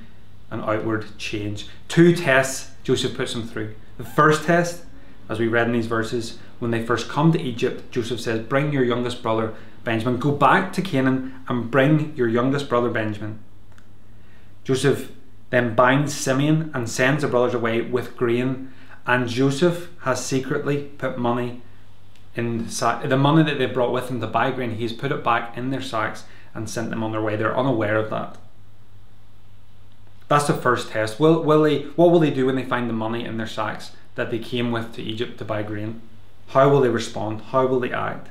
and 0.50 0.62
outward 0.62 1.06
change. 1.18 1.68
Two 1.88 2.14
tests 2.14 2.70
Joseph 2.82 3.16
puts 3.16 3.34
them 3.34 3.46
through. 3.46 3.74
The 3.98 4.04
first 4.04 4.44
test, 4.44 4.84
as 5.28 5.38
we 5.38 5.48
read 5.48 5.66
in 5.66 5.72
these 5.72 5.86
verses, 5.86 6.38
when 6.58 6.70
they 6.70 6.84
first 6.84 7.08
come 7.08 7.32
to 7.32 7.40
Egypt, 7.40 7.90
Joseph 7.90 8.20
says, 8.20 8.40
Bring 8.40 8.72
your 8.72 8.84
youngest 8.84 9.22
brother 9.22 9.54
Benjamin. 9.84 10.18
Go 10.18 10.32
back 10.32 10.72
to 10.72 10.82
Canaan 10.82 11.34
and 11.48 11.70
bring 11.70 12.16
your 12.16 12.28
youngest 12.28 12.68
brother 12.68 12.90
Benjamin. 12.90 13.40
Joseph 14.66 15.12
then 15.50 15.76
binds 15.76 16.12
Simeon 16.12 16.72
and 16.74 16.90
sends 16.90 17.22
the 17.22 17.28
brothers 17.28 17.54
away 17.54 17.82
with 17.82 18.16
grain, 18.16 18.72
and 19.06 19.28
Joseph 19.28 19.90
has 20.00 20.26
secretly 20.26 20.82
put 20.98 21.16
money 21.18 21.62
in 22.34 22.66
the 22.66 23.16
money 23.16 23.44
that 23.44 23.58
they 23.58 23.66
brought 23.66 23.92
with 23.92 24.08
them 24.08 24.20
to 24.20 24.26
buy 24.26 24.50
grain. 24.50 24.72
He's 24.72 24.92
put 24.92 25.12
it 25.12 25.22
back 25.22 25.56
in 25.56 25.70
their 25.70 25.80
sacks 25.80 26.24
and 26.52 26.68
sent 26.68 26.90
them 26.90 27.04
on 27.04 27.12
their 27.12 27.22
way. 27.22 27.36
They're 27.36 27.56
unaware 27.56 27.96
of 27.96 28.10
that. 28.10 28.38
That's 30.26 30.48
the 30.48 30.54
first 30.54 30.90
test. 30.90 31.20
Will, 31.20 31.40
will 31.44 31.62
they, 31.62 31.82
what 31.94 32.10
will 32.10 32.18
they 32.18 32.32
do 32.32 32.46
when 32.46 32.56
they 32.56 32.64
find 32.64 32.90
the 32.90 32.94
money 32.94 33.24
in 33.24 33.36
their 33.36 33.46
sacks 33.46 33.92
that 34.16 34.32
they 34.32 34.40
came 34.40 34.72
with 34.72 34.96
to 34.96 35.02
Egypt 35.02 35.38
to 35.38 35.44
buy 35.44 35.62
grain? 35.62 36.02
How 36.48 36.68
will 36.68 36.80
they 36.80 36.88
respond? 36.88 37.40
How 37.40 37.68
will 37.68 37.78
they 37.78 37.92
act? 37.92 38.30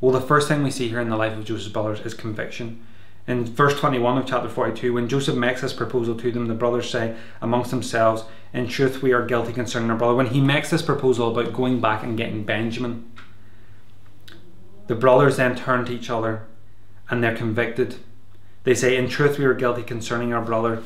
Well, 0.00 0.12
the 0.12 0.20
first 0.20 0.48
thing 0.48 0.64
we 0.64 0.72
see 0.72 0.88
here 0.88 0.98
in 0.98 1.08
the 1.08 1.16
life 1.16 1.38
of 1.38 1.44
Joseph's 1.44 1.72
brothers 1.72 2.00
is 2.00 2.14
conviction. 2.14 2.84
In 3.26 3.44
verse 3.44 3.78
21 3.78 4.18
of 4.18 4.26
chapter 4.26 4.48
42, 4.48 4.92
when 4.92 5.08
Joseph 5.08 5.36
makes 5.36 5.60
this 5.60 5.72
proposal 5.72 6.16
to 6.16 6.32
them, 6.32 6.46
the 6.46 6.54
brothers 6.54 6.90
say 6.90 7.16
amongst 7.40 7.70
themselves, 7.70 8.24
In 8.52 8.66
truth, 8.66 9.00
we 9.00 9.12
are 9.12 9.24
guilty 9.24 9.52
concerning 9.52 9.90
our 9.90 9.96
brother. 9.96 10.14
When 10.14 10.26
he 10.26 10.40
makes 10.40 10.70
this 10.70 10.82
proposal 10.82 11.30
about 11.30 11.52
going 11.52 11.80
back 11.80 12.02
and 12.02 12.16
getting 12.16 12.42
Benjamin, 12.42 13.10
the 14.88 14.96
brothers 14.96 15.36
then 15.36 15.54
turn 15.54 15.84
to 15.84 15.92
each 15.92 16.10
other 16.10 16.46
and 17.08 17.22
they're 17.22 17.36
convicted. 17.36 17.96
They 18.64 18.74
say, 18.74 18.96
In 18.96 19.08
truth, 19.08 19.38
we 19.38 19.44
are 19.44 19.54
guilty 19.54 19.84
concerning 19.84 20.32
our 20.32 20.42
brother, 20.42 20.82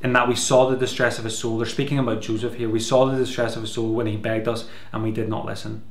in 0.00 0.12
that 0.14 0.28
we 0.28 0.34
saw 0.34 0.68
the 0.68 0.76
distress 0.76 1.18
of 1.18 1.24
his 1.24 1.38
soul. 1.38 1.58
They're 1.58 1.66
speaking 1.66 1.98
about 1.98 2.22
Joseph 2.22 2.54
here. 2.54 2.68
We 2.68 2.80
saw 2.80 3.06
the 3.06 3.16
distress 3.16 3.54
of 3.54 3.62
his 3.62 3.72
soul 3.72 3.92
when 3.92 4.06
he 4.06 4.16
begged 4.16 4.48
us 4.48 4.68
and 4.92 5.02
we 5.04 5.12
did 5.12 5.28
not 5.28 5.44
listen. 5.44 5.82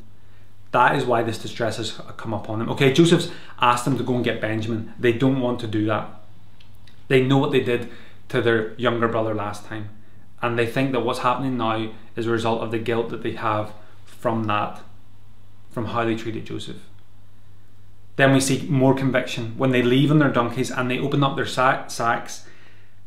That 0.71 0.95
is 0.95 1.05
why 1.05 1.23
this 1.23 1.37
distress 1.37 1.77
has 1.77 1.99
come 2.17 2.33
upon 2.33 2.59
them. 2.59 2.69
Okay, 2.69 2.91
Joseph's 2.91 3.29
asked 3.59 3.85
them 3.85 3.97
to 3.97 4.03
go 4.03 4.15
and 4.15 4.23
get 4.23 4.41
Benjamin. 4.41 4.93
They 4.99 5.13
don't 5.13 5.39
want 5.39 5.59
to 5.61 5.67
do 5.67 5.85
that. 5.85 6.09
They 7.07 7.23
know 7.23 7.37
what 7.37 7.51
they 7.51 7.61
did 7.61 7.89
to 8.29 8.41
their 8.41 8.73
younger 8.73 9.07
brother 9.07 9.33
last 9.33 9.65
time. 9.65 9.89
And 10.41 10.59
they 10.59 10.67
think 10.67 10.91
that 10.91 10.99
what's 10.99 11.19
happening 11.19 11.57
now 11.57 11.91
is 12.15 12.27
a 12.27 12.31
result 12.31 12.61
of 12.61 12.71
the 12.71 12.79
guilt 12.79 13.09
that 13.09 13.23
they 13.23 13.31
have 13.31 13.73
from 14.05 14.43
that, 14.45 14.81
from 15.71 15.85
how 15.85 16.05
they 16.05 16.15
treated 16.15 16.45
Joseph. 16.45 16.77
Then 18.17 18.33
we 18.33 18.39
see 18.39 18.67
more 18.67 18.93
conviction 18.93 19.53
when 19.57 19.71
they 19.71 19.81
leave 19.81 20.11
on 20.11 20.19
their 20.19 20.31
donkeys 20.31 20.71
and 20.71 20.91
they 20.91 20.99
open 20.99 21.23
up 21.23 21.35
their 21.35 21.45
sacks 21.45 22.45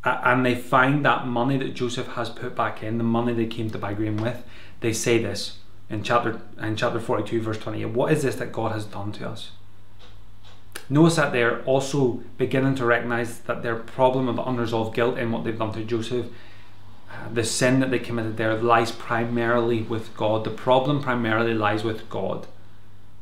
and 0.05 0.47
they 0.47 0.55
find 0.55 1.05
that 1.05 1.27
money 1.27 1.59
that 1.59 1.75
Joseph 1.75 2.09
has 2.09 2.31
put 2.31 2.57
back 2.57 2.83
in, 2.83 2.97
the 2.97 3.05
money 3.05 3.35
they 3.35 3.47
came 3.47 3.71
to 3.71 3.79
buy 3.79 3.93
grain 3.93 4.17
with. 4.17 4.43
They 4.81 4.93
say 4.93 5.19
this 5.19 5.59
in 5.91 6.03
chapter 6.03 6.41
in 6.63 6.77
chapter 6.77 7.01
42 7.01 7.43
verse 7.43 7.59
28 7.59 7.87
what 7.87 8.13
is 8.13 8.23
this 8.23 8.37
that 8.37 8.53
god 8.53 8.73
has 8.73 8.85
done 8.85 9.13
to 9.13 9.29
us? 9.29 9.51
Notice 10.89 11.17
that 11.17 11.33
they're 11.33 11.63
also 11.65 12.23
beginning 12.39 12.75
to 12.77 12.85
recognize 12.85 13.41
that 13.41 13.63
their 13.63 13.77
problem 13.77 14.29
of 14.29 14.39
unresolved 14.39 14.95
guilt 14.95 15.19
in 15.19 15.31
what 15.31 15.45
they've 15.45 15.59
done 15.59 15.73
to 15.73 15.85
joseph 15.85 16.27
uh, 17.11 17.29
the 17.33 17.45
sin 17.45 17.81
that 17.81 17.91
they 17.91 17.99
committed 17.99 18.37
there 18.37 18.55
lies 18.57 18.93
primarily 18.93 19.83
with 19.83 20.17
god. 20.17 20.45
The 20.45 20.51
problem 20.51 21.03
primarily 21.03 21.55
lies 21.55 21.83
with 21.83 22.09
god. 22.09 22.47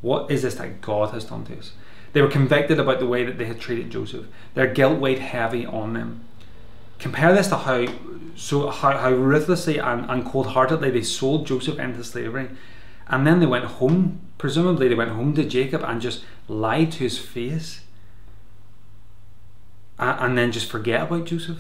What 0.03 0.31
is 0.31 0.43
this 0.43 0.57
that 0.57 0.81
god 0.81 1.15
has 1.15 1.25
done 1.25 1.45
to 1.47 1.59
us? 1.59 1.73
They 2.13 2.23
were 2.23 2.29
convicted 2.29 2.79
about 2.79 3.01
the 3.01 3.07
way 3.07 3.25
that 3.25 3.39
they 3.39 3.47
had 3.47 3.61
treated 3.61 3.91
joseph. 3.91 4.27
Their 4.55 4.67
guilt 4.67 4.99
weighed 4.99 5.21
heavy 5.21 5.65
on 5.65 5.95
them 5.95 6.25
compare 6.99 7.33
this 7.33 7.49
to 7.49 7.57
how 7.57 7.87
so 8.39 8.71
how, 8.71 8.97
how 8.97 9.11
ruthlessly 9.11 9.79
and, 9.79 10.09
and 10.09 10.25
cold-heartedly 10.25 10.91
they 10.91 11.03
sold 11.03 11.47
Joseph 11.47 11.79
into 11.79 12.05
slavery. 12.05 12.51
And 13.09 13.27
then 13.27 13.41
they 13.41 13.47
went 13.47 13.65
home. 13.65 14.21
Presumably 14.39 14.87
they 14.87 14.95
went 14.95 15.11
home 15.11 15.35
to 15.35 15.45
Jacob 15.45 15.83
and 15.83 16.01
just 16.01 16.23
lied 16.47 16.93
to 16.93 16.99
his 17.01 17.19
face. 17.19 17.81
And, 19.99 20.21
and 20.21 20.39
then 20.39 20.53
just 20.53 20.71
forget 20.71 21.03
about 21.03 21.27
Joseph. 21.27 21.59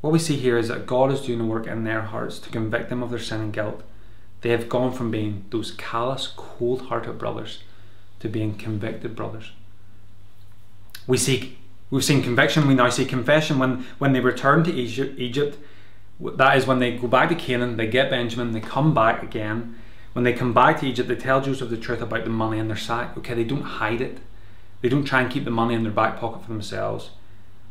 What 0.00 0.14
we 0.14 0.18
see 0.18 0.36
here 0.36 0.56
is 0.56 0.68
that 0.68 0.86
God 0.86 1.12
is 1.12 1.20
doing 1.20 1.40
a 1.40 1.44
work 1.44 1.66
in 1.66 1.84
their 1.84 2.02
hearts 2.02 2.38
to 2.38 2.48
convict 2.48 2.88
them 2.88 3.02
of 3.02 3.10
their 3.10 3.18
sin 3.18 3.42
and 3.42 3.52
guilt. 3.52 3.82
They 4.40 4.48
have 4.48 4.70
gone 4.70 4.92
from 4.92 5.10
being 5.10 5.44
those 5.50 5.72
callous 5.72 6.32
cold-hearted 6.34 7.18
brothers 7.18 7.62
to 8.20 8.28
being 8.30 8.54
convicted 8.56 9.14
brothers. 9.14 9.52
We 11.06 11.18
seek 11.18 11.58
We've 11.90 12.04
seen 12.04 12.22
conviction, 12.22 12.68
we 12.68 12.74
now 12.74 12.88
see 12.88 13.04
confession. 13.04 13.58
When, 13.58 13.84
when 13.98 14.12
they 14.12 14.20
return 14.20 14.62
to 14.64 14.72
Egypt, 14.72 15.58
that 16.20 16.56
is 16.56 16.66
when 16.66 16.78
they 16.78 16.96
go 16.96 17.08
back 17.08 17.28
to 17.30 17.34
Canaan, 17.34 17.76
they 17.76 17.88
get 17.88 18.10
Benjamin, 18.10 18.52
they 18.52 18.60
come 18.60 18.94
back 18.94 19.22
again. 19.22 19.74
When 20.12 20.24
they 20.24 20.32
come 20.32 20.52
back 20.52 20.80
to 20.80 20.86
Egypt, 20.86 21.08
they 21.08 21.16
tell 21.16 21.40
Joseph 21.40 21.70
the 21.70 21.76
truth 21.76 22.00
about 22.00 22.24
the 22.24 22.30
money 22.30 22.58
in 22.58 22.68
their 22.68 22.76
sack. 22.76 23.16
Okay, 23.16 23.34
they 23.34 23.44
don't 23.44 23.62
hide 23.62 24.00
it. 24.00 24.18
They 24.82 24.88
don't 24.88 25.04
try 25.04 25.20
and 25.22 25.30
keep 25.30 25.44
the 25.44 25.50
money 25.50 25.74
in 25.74 25.82
their 25.82 25.92
back 25.92 26.18
pocket 26.18 26.42
for 26.42 26.48
themselves. 26.48 27.10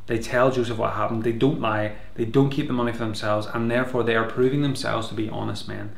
They 0.07 0.19
tell 0.19 0.51
Joseph 0.51 0.77
what 0.77 0.93
happened. 0.93 1.23
They 1.23 1.31
don't 1.31 1.61
lie. 1.61 1.95
They 2.15 2.25
don't 2.25 2.49
keep 2.49 2.67
the 2.67 2.73
money 2.73 2.91
for 2.91 2.99
themselves, 2.99 3.47
and 3.53 3.69
therefore 3.69 4.03
they 4.03 4.15
are 4.15 4.25
proving 4.25 4.61
themselves 4.61 5.07
to 5.09 5.13
be 5.13 5.29
honest 5.29 5.67
men. 5.67 5.91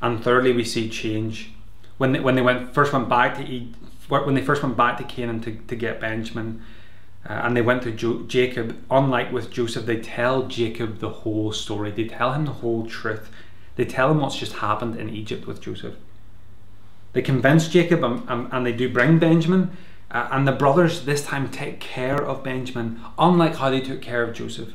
And 0.00 0.22
thirdly, 0.22 0.52
we 0.52 0.64
see 0.64 0.88
change. 0.88 1.52
When 1.98 2.12
they, 2.12 2.20
when 2.20 2.36
they 2.36 2.42
went 2.42 2.72
first 2.72 2.92
went 2.92 3.08
back 3.08 3.36
to 3.36 3.44
Egypt, 3.44 3.76
when 4.08 4.34
they 4.34 4.42
first 4.42 4.62
went 4.62 4.76
back 4.76 4.96
to 4.98 5.04
Canaan 5.04 5.40
to, 5.42 5.52
to 5.52 5.76
get 5.76 6.00
Benjamin, 6.00 6.62
uh, 7.28 7.32
and 7.44 7.56
they 7.56 7.62
went 7.62 7.82
to 7.82 7.90
jo- 7.90 8.22
Jacob. 8.22 8.76
Unlike 8.90 9.32
with 9.32 9.50
Joseph, 9.50 9.86
they 9.86 10.00
tell 10.00 10.46
Jacob 10.48 10.98
the 10.98 11.10
whole 11.10 11.52
story. 11.52 11.90
They 11.90 12.04
tell 12.04 12.32
him 12.32 12.46
the 12.46 12.52
whole 12.52 12.86
truth. 12.86 13.30
They 13.76 13.84
tell 13.84 14.10
him 14.10 14.20
what's 14.20 14.36
just 14.36 14.54
happened 14.54 14.96
in 14.96 15.10
Egypt 15.10 15.46
with 15.46 15.60
Joseph. 15.60 15.94
They 17.12 17.22
convince 17.22 17.68
Jacob 17.68 18.04
and, 18.04 18.22
and, 18.28 18.48
and 18.52 18.66
they 18.66 18.72
do 18.72 18.88
bring 18.92 19.18
Benjamin. 19.18 19.76
Uh, 20.10 20.28
and 20.32 20.46
the 20.46 20.52
brothers 20.52 21.04
this 21.04 21.24
time 21.24 21.48
take 21.50 21.78
care 21.78 22.20
of 22.20 22.42
Benjamin, 22.42 23.00
unlike 23.18 23.56
how 23.56 23.70
they 23.70 23.80
took 23.80 24.02
care 24.02 24.22
of 24.22 24.34
Joseph. 24.34 24.72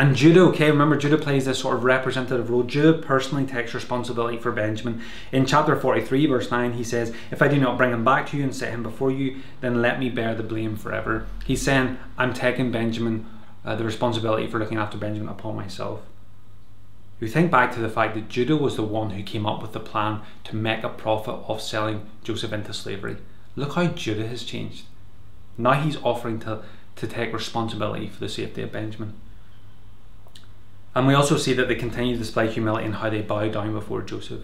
And 0.00 0.16
Judah, 0.16 0.44
okay, 0.44 0.70
remember 0.70 0.96
Judah 0.96 1.18
plays 1.18 1.44
this 1.44 1.58
sort 1.58 1.76
of 1.76 1.84
representative 1.84 2.48
role. 2.48 2.62
Judah 2.62 2.94
personally 2.94 3.44
takes 3.44 3.74
responsibility 3.74 4.38
for 4.38 4.50
Benjamin. 4.50 5.02
In 5.30 5.44
chapter 5.44 5.76
43, 5.76 6.24
verse 6.24 6.50
9, 6.50 6.72
he 6.72 6.82
says, 6.82 7.14
If 7.30 7.42
I 7.42 7.48
do 7.48 7.60
not 7.60 7.76
bring 7.76 7.92
him 7.92 8.02
back 8.02 8.26
to 8.28 8.38
you 8.38 8.42
and 8.42 8.56
set 8.56 8.70
him 8.70 8.82
before 8.82 9.10
you, 9.10 9.42
then 9.60 9.82
let 9.82 10.00
me 10.00 10.08
bear 10.08 10.34
the 10.34 10.42
blame 10.42 10.74
forever. 10.74 11.26
He's 11.44 11.60
saying, 11.60 11.98
I'm 12.16 12.32
taking 12.32 12.72
Benjamin, 12.72 13.26
uh, 13.62 13.76
the 13.76 13.84
responsibility 13.84 14.46
for 14.46 14.58
looking 14.58 14.78
after 14.78 14.96
Benjamin 14.96 15.28
upon 15.28 15.54
myself. 15.54 16.00
You 17.20 17.28
think 17.28 17.50
back 17.50 17.74
to 17.74 17.80
the 17.80 17.90
fact 17.90 18.14
that 18.14 18.30
Judah 18.30 18.56
was 18.56 18.76
the 18.76 18.82
one 18.82 19.10
who 19.10 19.22
came 19.22 19.44
up 19.44 19.60
with 19.60 19.72
the 19.72 19.80
plan 19.80 20.22
to 20.44 20.56
make 20.56 20.82
a 20.82 20.88
profit 20.88 21.40
of 21.46 21.60
selling 21.60 22.06
Joseph 22.24 22.54
into 22.54 22.72
slavery. 22.72 23.18
Look 23.54 23.74
how 23.74 23.88
Judah 23.88 24.26
has 24.26 24.44
changed. 24.44 24.86
Now 25.58 25.72
he's 25.72 25.98
offering 25.98 26.40
to, 26.40 26.62
to 26.96 27.06
take 27.06 27.34
responsibility 27.34 28.08
for 28.08 28.20
the 28.20 28.30
safety 28.30 28.62
of 28.62 28.72
Benjamin. 28.72 29.20
And 30.94 31.06
we 31.06 31.14
also 31.14 31.36
see 31.36 31.52
that 31.52 31.68
they 31.68 31.76
continue 31.76 32.14
to 32.14 32.18
display 32.18 32.50
humility 32.50 32.86
in 32.86 32.94
how 32.94 33.10
they 33.10 33.22
bow 33.22 33.48
down 33.48 33.72
before 33.72 34.02
Joseph. 34.02 34.42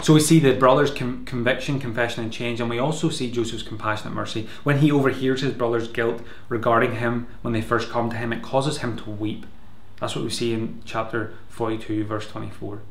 So 0.00 0.12
we 0.12 0.20
see 0.20 0.38
the 0.38 0.52
brother's 0.52 0.90
com- 0.90 1.24
conviction, 1.24 1.78
confession, 1.78 2.24
and 2.24 2.32
change, 2.32 2.60
and 2.60 2.68
we 2.68 2.78
also 2.78 3.08
see 3.08 3.30
Joseph's 3.30 3.62
compassionate 3.62 4.12
mercy. 4.12 4.48
When 4.62 4.78
he 4.78 4.92
overhears 4.92 5.40
his 5.40 5.54
brother's 5.54 5.88
guilt 5.88 6.20
regarding 6.48 6.96
him 6.96 7.26
when 7.42 7.54
they 7.54 7.62
first 7.62 7.90
come 7.90 8.10
to 8.10 8.16
him, 8.16 8.32
it 8.32 8.42
causes 8.42 8.78
him 8.78 8.96
to 8.98 9.10
weep. 9.10 9.46
That's 10.00 10.14
what 10.14 10.24
we 10.24 10.30
see 10.30 10.52
in 10.52 10.82
chapter 10.84 11.32
42, 11.48 12.04
verse 12.04 12.28
24. 12.28 12.82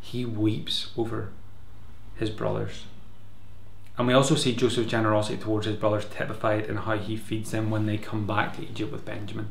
He 0.00 0.24
weeps 0.24 0.90
over 0.96 1.30
his 2.16 2.30
brothers. 2.30 2.84
And 3.96 4.06
we 4.06 4.12
also 4.12 4.36
see 4.36 4.54
Joseph's 4.54 4.88
generosity 4.88 5.38
towards 5.38 5.66
his 5.66 5.76
brothers 5.76 6.04
typified 6.04 6.66
in 6.66 6.76
how 6.76 6.98
he 6.98 7.16
feeds 7.16 7.50
them 7.50 7.70
when 7.70 7.86
they 7.86 7.98
come 7.98 8.26
back 8.26 8.54
to 8.56 8.62
Egypt 8.62 8.92
with 8.92 9.04
Benjamin 9.04 9.50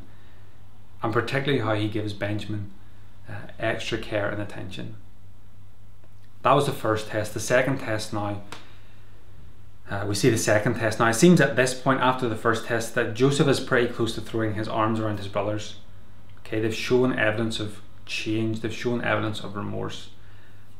and 1.02 1.12
particularly 1.12 1.62
how 1.64 1.74
he 1.74 1.88
gives 1.88 2.12
Benjamin 2.12 2.70
uh, 3.28 3.32
extra 3.58 3.98
care 3.98 4.28
and 4.28 4.40
attention. 4.40 4.96
That 6.42 6.52
was 6.52 6.66
the 6.66 6.72
first 6.72 7.08
test. 7.08 7.34
The 7.34 7.40
second 7.40 7.78
test 7.78 8.12
now, 8.12 8.42
uh, 9.90 10.04
we 10.08 10.14
see 10.14 10.30
the 10.30 10.38
second 10.38 10.74
test 10.74 10.98
now. 10.98 11.08
It 11.08 11.14
seems 11.14 11.40
at 11.40 11.56
this 11.56 11.74
point 11.74 12.00
after 12.00 12.28
the 12.28 12.36
first 12.36 12.66
test 12.66 12.94
that 12.94 13.14
Joseph 13.14 13.48
is 13.48 13.60
pretty 13.60 13.92
close 13.92 14.14
to 14.14 14.20
throwing 14.20 14.54
his 14.54 14.68
arms 14.68 15.00
around 15.00 15.18
his 15.18 15.28
brothers. 15.28 15.76
Okay, 16.40 16.60
they've 16.60 16.74
shown 16.74 17.18
evidence 17.18 17.60
of 17.60 17.80
change, 18.06 18.60
they've 18.60 18.72
shown 18.72 19.04
evidence 19.04 19.40
of 19.40 19.56
remorse. 19.56 20.10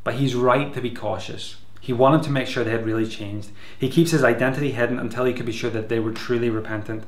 But 0.04 0.14
he's 0.14 0.34
right 0.34 0.72
to 0.72 0.80
be 0.80 0.90
cautious. 0.90 1.56
He 1.80 1.92
wanted 1.92 2.22
to 2.24 2.30
make 2.30 2.46
sure 2.46 2.64
they 2.64 2.70
had 2.70 2.86
really 2.86 3.06
changed. 3.06 3.50
He 3.78 3.88
keeps 3.88 4.10
his 4.10 4.24
identity 4.24 4.72
hidden 4.72 4.98
until 4.98 5.24
he 5.24 5.32
could 5.32 5.46
be 5.46 5.52
sure 5.52 5.70
that 5.70 5.88
they 5.88 6.00
were 6.00 6.12
truly 6.12 6.50
repentant. 6.50 7.04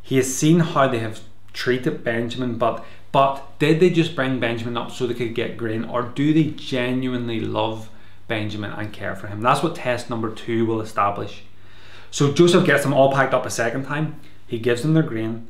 He 0.00 0.16
has 0.16 0.34
seen 0.34 0.60
how 0.60 0.88
they 0.88 0.98
have 0.98 1.20
treated 1.52 2.04
Benjamin, 2.04 2.58
but 2.58 2.84
but 3.12 3.58
did 3.58 3.78
they 3.78 3.90
just 3.90 4.16
bring 4.16 4.40
Benjamin 4.40 4.76
up 4.76 4.90
so 4.90 5.06
they 5.06 5.14
could 5.14 5.34
get 5.34 5.58
grain, 5.58 5.84
or 5.84 6.02
do 6.02 6.32
they 6.32 6.44
genuinely 6.44 7.40
love 7.40 7.90
Benjamin 8.26 8.72
and 8.72 8.92
care 8.92 9.14
for 9.14 9.26
him? 9.26 9.42
That's 9.42 9.62
what 9.62 9.76
test 9.76 10.08
number 10.08 10.34
two 10.34 10.64
will 10.64 10.80
establish. 10.80 11.42
So 12.10 12.32
Joseph 12.32 12.64
gets 12.64 12.82
them 12.82 12.94
all 12.94 13.12
packed 13.12 13.34
up 13.34 13.44
a 13.44 13.50
second 13.50 13.84
time. 13.84 14.18
He 14.46 14.58
gives 14.58 14.82
them 14.82 14.94
their 14.94 15.02
grain. 15.02 15.46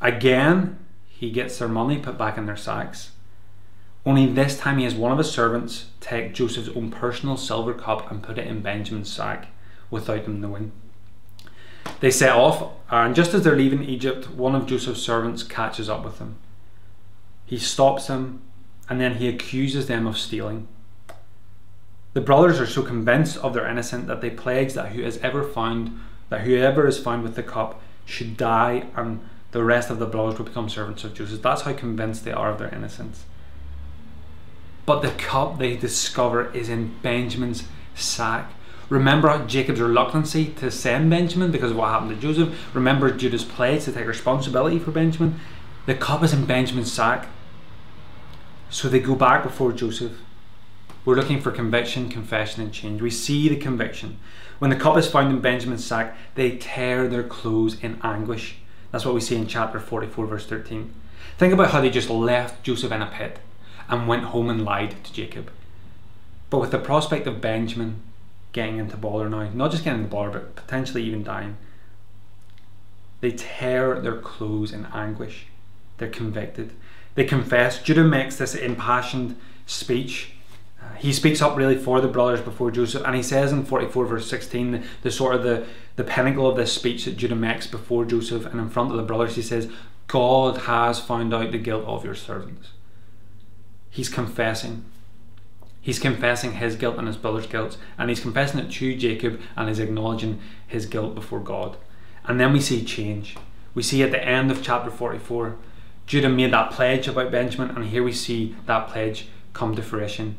Again, 0.00 0.78
he 1.08 1.30
gets 1.30 1.58
their 1.58 1.68
money 1.68 1.98
put 1.98 2.16
back 2.16 2.38
in 2.38 2.46
their 2.46 2.56
sacks. 2.56 3.10
Only 4.06 4.26
this 4.26 4.58
time 4.58 4.78
he 4.78 4.84
has 4.84 4.94
one 4.94 5.12
of 5.12 5.18
his 5.18 5.30
servants 5.30 5.86
take 6.00 6.34
Joseph's 6.34 6.68
own 6.76 6.90
personal 6.90 7.36
silver 7.36 7.72
cup 7.72 8.10
and 8.10 8.22
put 8.22 8.38
it 8.38 8.46
in 8.46 8.60
Benjamin's 8.60 9.10
sack 9.10 9.48
without 9.90 10.24
him 10.24 10.40
knowing. 10.40 10.72
They 12.00 12.10
set 12.10 12.32
off, 12.32 12.72
and 12.90 13.14
just 13.14 13.34
as 13.34 13.44
they're 13.44 13.56
leaving 13.56 13.84
Egypt, 13.84 14.30
one 14.30 14.54
of 14.54 14.66
Joseph's 14.66 15.02
servants 15.02 15.42
catches 15.42 15.88
up 15.88 16.04
with 16.04 16.18
them. 16.18 16.36
He 17.46 17.58
stops 17.58 18.06
them, 18.06 18.42
and 18.88 19.00
then 19.00 19.16
he 19.16 19.28
accuses 19.28 19.86
them 19.86 20.06
of 20.06 20.18
stealing. 20.18 20.68
The 22.14 22.20
brothers 22.20 22.60
are 22.60 22.66
so 22.66 22.82
convinced 22.82 23.36
of 23.38 23.54
their 23.54 23.66
innocence 23.66 24.06
that 24.06 24.20
they 24.20 24.30
pledge 24.30 24.74
that 24.74 24.92
whoever 24.92 25.42
found 25.42 25.98
that 26.30 26.42
whoever 26.42 26.86
is 26.86 26.98
found 26.98 27.22
with 27.22 27.34
the 27.34 27.42
cup 27.42 27.80
should 28.06 28.36
die 28.36 28.86
and 28.96 29.20
the 29.52 29.62
rest 29.62 29.90
of 29.90 29.98
the 29.98 30.06
brothers 30.06 30.38
will 30.38 30.46
become 30.46 30.68
servants 30.68 31.04
of 31.04 31.14
Joseph. 31.14 31.42
That's 31.42 31.62
how 31.62 31.72
convinced 31.74 32.24
they 32.24 32.32
are 32.32 32.50
of 32.50 32.58
their 32.58 32.74
innocence. 32.74 33.24
But 34.86 35.00
the 35.00 35.10
cup 35.10 35.58
they 35.58 35.76
discover 35.76 36.52
is 36.52 36.68
in 36.68 36.96
Benjamin's 37.02 37.64
sack. 37.94 38.52
Remember 38.88 39.44
Jacob's 39.46 39.80
reluctancy 39.80 40.46
to 40.56 40.70
send 40.70 41.08
Benjamin 41.10 41.50
because 41.50 41.70
of 41.70 41.76
what 41.76 41.88
happened 41.88 42.10
to 42.10 42.16
Joseph. 42.16 42.74
Remember 42.74 43.10
Judah's 43.10 43.44
pledge 43.44 43.84
to 43.84 43.92
take 43.92 44.06
responsibility 44.06 44.78
for 44.78 44.90
Benjamin. 44.90 45.40
The 45.86 45.94
cup 45.94 46.22
is 46.22 46.32
in 46.32 46.44
Benjamin's 46.44 46.92
sack. 46.92 47.28
So 48.70 48.88
they 48.88 49.00
go 49.00 49.14
back 49.14 49.42
before 49.42 49.72
Joseph. 49.72 50.12
We're 51.04 51.16
looking 51.16 51.40
for 51.40 51.50
conviction, 51.50 52.08
confession, 52.08 52.62
and 52.62 52.72
change. 52.72 53.02
We 53.02 53.10
see 53.10 53.48
the 53.48 53.56
conviction. 53.56 54.18
When 54.58 54.70
the 54.70 54.76
cup 54.76 54.96
is 54.96 55.06
found 55.06 55.30
in 55.30 55.40
Benjamin's 55.40 55.84
sack, 55.84 56.16
they 56.34 56.56
tear 56.56 57.08
their 57.08 57.22
clothes 57.22 57.78
in 57.80 57.98
anguish. 58.02 58.56
That's 58.90 59.04
what 59.04 59.14
we 59.14 59.20
see 59.20 59.36
in 59.36 59.46
chapter 59.46 59.80
44, 59.80 60.26
verse 60.26 60.46
13. 60.46 60.92
Think 61.36 61.52
about 61.52 61.70
how 61.70 61.80
they 61.80 61.90
just 61.90 62.10
left 62.10 62.62
Joseph 62.62 62.92
in 62.92 63.02
a 63.02 63.06
pit 63.06 63.38
and 63.88 64.08
went 64.08 64.24
home 64.24 64.48
and 64.48 64.64
lied 64.64 65.02
to 65.04 65.12
Jacob. 65.12 65.50
But 66.48 66.60
with 66.60 66.70
the 66.70 66.78
prospect 66.78 67.26
of 67.26 67.40
Benjamin 67.40 68.00
getting 68.54 68.78
into 68.78 68.96
bother 68.96 69.28
now, 69.28 69.50
not 69.52 69.70
just 69.70 69.84
getting 69.84 70.04
into 70.04 70.10
bother, 70.10 70.30
but 70.30 70.56
potentially 70.56 71.02
even 71.02 71.22
dying, 71.22 71.58
they 73.20 73.32
tear 73.32 74.00
their 74.00 74.16
clothes 74.16 74.72
in 74.72 74.86
anguish. 74.86 75.48
They're 75.98 76.08
convicted. 76.08 76.72
They 77.14 77.24
confess. 77.24 77.82
Judah 77.82 78.04
makes 78.04 78.36
this 78.36 78.54
impassioned 78.54 79.36
speech. 79.66 80.32
Uh, 80.80 80.94
he 80.94 81.12
speaks 81.12 81.42
up 81.42 81.56
really 81.56 81.76
for 81.76 82.00
the 82.00 82.08
brothers 82.08 82.40
before 82.40 82.70
Joseph, 82.70 83.02
and 83.04 83.16
he 83.16 83.22
says 83.22 83.52
in 83.52 83.64
44 83.64 84.06
verse 84.06 84.30
16, 84.30 84.70
the, 84.70 84.82
the 85.02 85.10
sort 85.10 85.34
of 85.34 85.42
the, 85.42 85.66
the 85.96 86.04
pinnacle 86.04 86.48
of 86.48 86.56
this 86.56 86.72
speech 86.72 87.04
that 87.04 87.16
Judah 87.16 87.34
makes 87.34 87.66
before 87.66 88.04
Joseph 88.04 88.46
and 88.46 88.60
in 88.60 88.70
front 88.70 88.90
of 88.90 88.96
the 88.96 89.02
brothers, 89.02 89.36
he 89.36 89.42
says, 89.42 89.70
God 90.06 90.58
has 90.62 91.00
found 91.00 91.34
out 91.34 91.50
the 91.50 91.58
guilt 91.58 91.84
of 91.86 92.04
your 92.04 92.14
servants. 92.14 92.70
He's 93.90 94.08
confessing. 94.08 94.84
He's 95.84 95.98
confessing 95.98 96.52
his 96.52 96.76
guilt 96.76 96.96
and 96.96 97.06
his 97.06 97.18
brother's 97.18 97.46
guilt, 97.46 97.76
and 97.98 98.08
he's 98.08 98.20
confessing 98.20 98.58
it 98.58 98.70
to 98.70 98.96
Jacob 98.96 99.38
and 99.54 99.68
he's 99.68 99.78
acknowledging 99.78 100.40
his 100.66 100.86
guilt 100.86 101.14
before 101.14 101.40
God. 101.40 101.76
And 102.24 102.40
then 102.40 102.54
we 102.54 102.60
see 102.60 102.82
change. 102.82 103.36
We 103.74 103.82
see 103.82 104.02
at 104.02 104.10
the 104.10 104.26
end 104.26 104.50
of 104.50 104.62
chapter 104.62 104.90
44, 104.90 105.56
Judah 106.06 106.30
made 106.30 106.54
that 106.54 106.70
pledge 106.70 107.06
about 107.06 107.30
Benjamin, 107.30 107.68
and 107.76 107.84
here 107.84 108.02
we 108.02 108.14
see 108.14 108.56
that 108.64 108.88
pledge 108.88 109.28
come 109.52 109.76
to 109.76 109.82
fruition. 109.82 110.38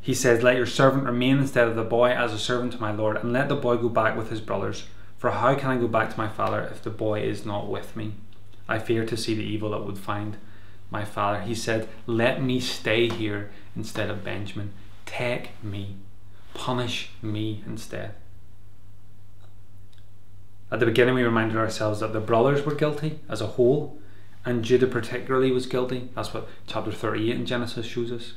He 0.00 0.14
says, 0.14 0.44
Let 0.44 0.56
your 0.56 0.66
servant 0.66 1.06
remain 1.06 1.38
instead 1.38 1.66
of 1.66 1.74
the 1.74 1.82
boy 1.82 2.10
as 2.10 2.32
a 2.32 2.38
servant 2.38 2.74
to 2.74 2.80
my 2.80 2.92
Lord, 2.92 3.16
and 3.16 3.32
let 3.32 3.48
the 3.48 3.56
boy 3.56 3.78
go 3.78 3.88
back 3.88 4.16
with 4.16 4.30
his 4.30 4.40
brothers. 4.40 4.84
For 5.18 5.32
how 5.32 5.56
can 5.56 5.72
I 5.72 5.76
go 5.76 5.88
back 5.88 6.10
to 6.10 6.18
my 6.18 6.28
father 6.28 6.62
if 6.70 6.84
the 6.84 6.90
boy 6.90 7.22
is 7.22 7.44
not 7.44 7.68
with 7.68 7.96
me? 7.96 8.12
I 8.68 8.78
fear 8.78 9.04
to 9.06 9.16
see 9.16 9.34
the 9.34 9.42
evil 9.42 9.70
that 9.70 9.84
would 9.84 9.98
find 9.98 10.36
my 10.92 11.04
father. 11.04 11.40
He 11.40 11.54
said, 11.54 11.88
Let 12.06 12.42
me 12.42 12.60
stay 12.60 13.08
here 13.08 13.50
instead 13.74 14.10
of 14.10 14.22
Benjamin. 14.22 14.72
Take 15.06 15.50
me. 15.64 15.96
Punish 16.54 17.10
me 17.22 17.64
instead. 17.66 18.14
At 20.70 20.80
the 20.80 20.86
beginning, 20.86 21.14
we 21.14 21.22
reminded 21.22 21.56
ourselves 21.56 22.00
that 22.00 22.12
the 22.12 22.20
brothers 22.20 22.64
were 22.64 22.74
guilty 22.74 23.18
as 23.28 23.40
a 23.40 23.46
whole, 23.46 23.98
and 24.44 24.64
Judah 24.64 24.86
particularly 24.86 25.50
was 25.50 25.66
guilty. 25.66 26.10
That's 26.14 26.32
what 26.32 26.48
chapter 26.66 26.92
38 26.92 27.34
in 27.34 27.46
Genesis 27.46 27.86
shows 27.86 28.12
us. 28.12 28.34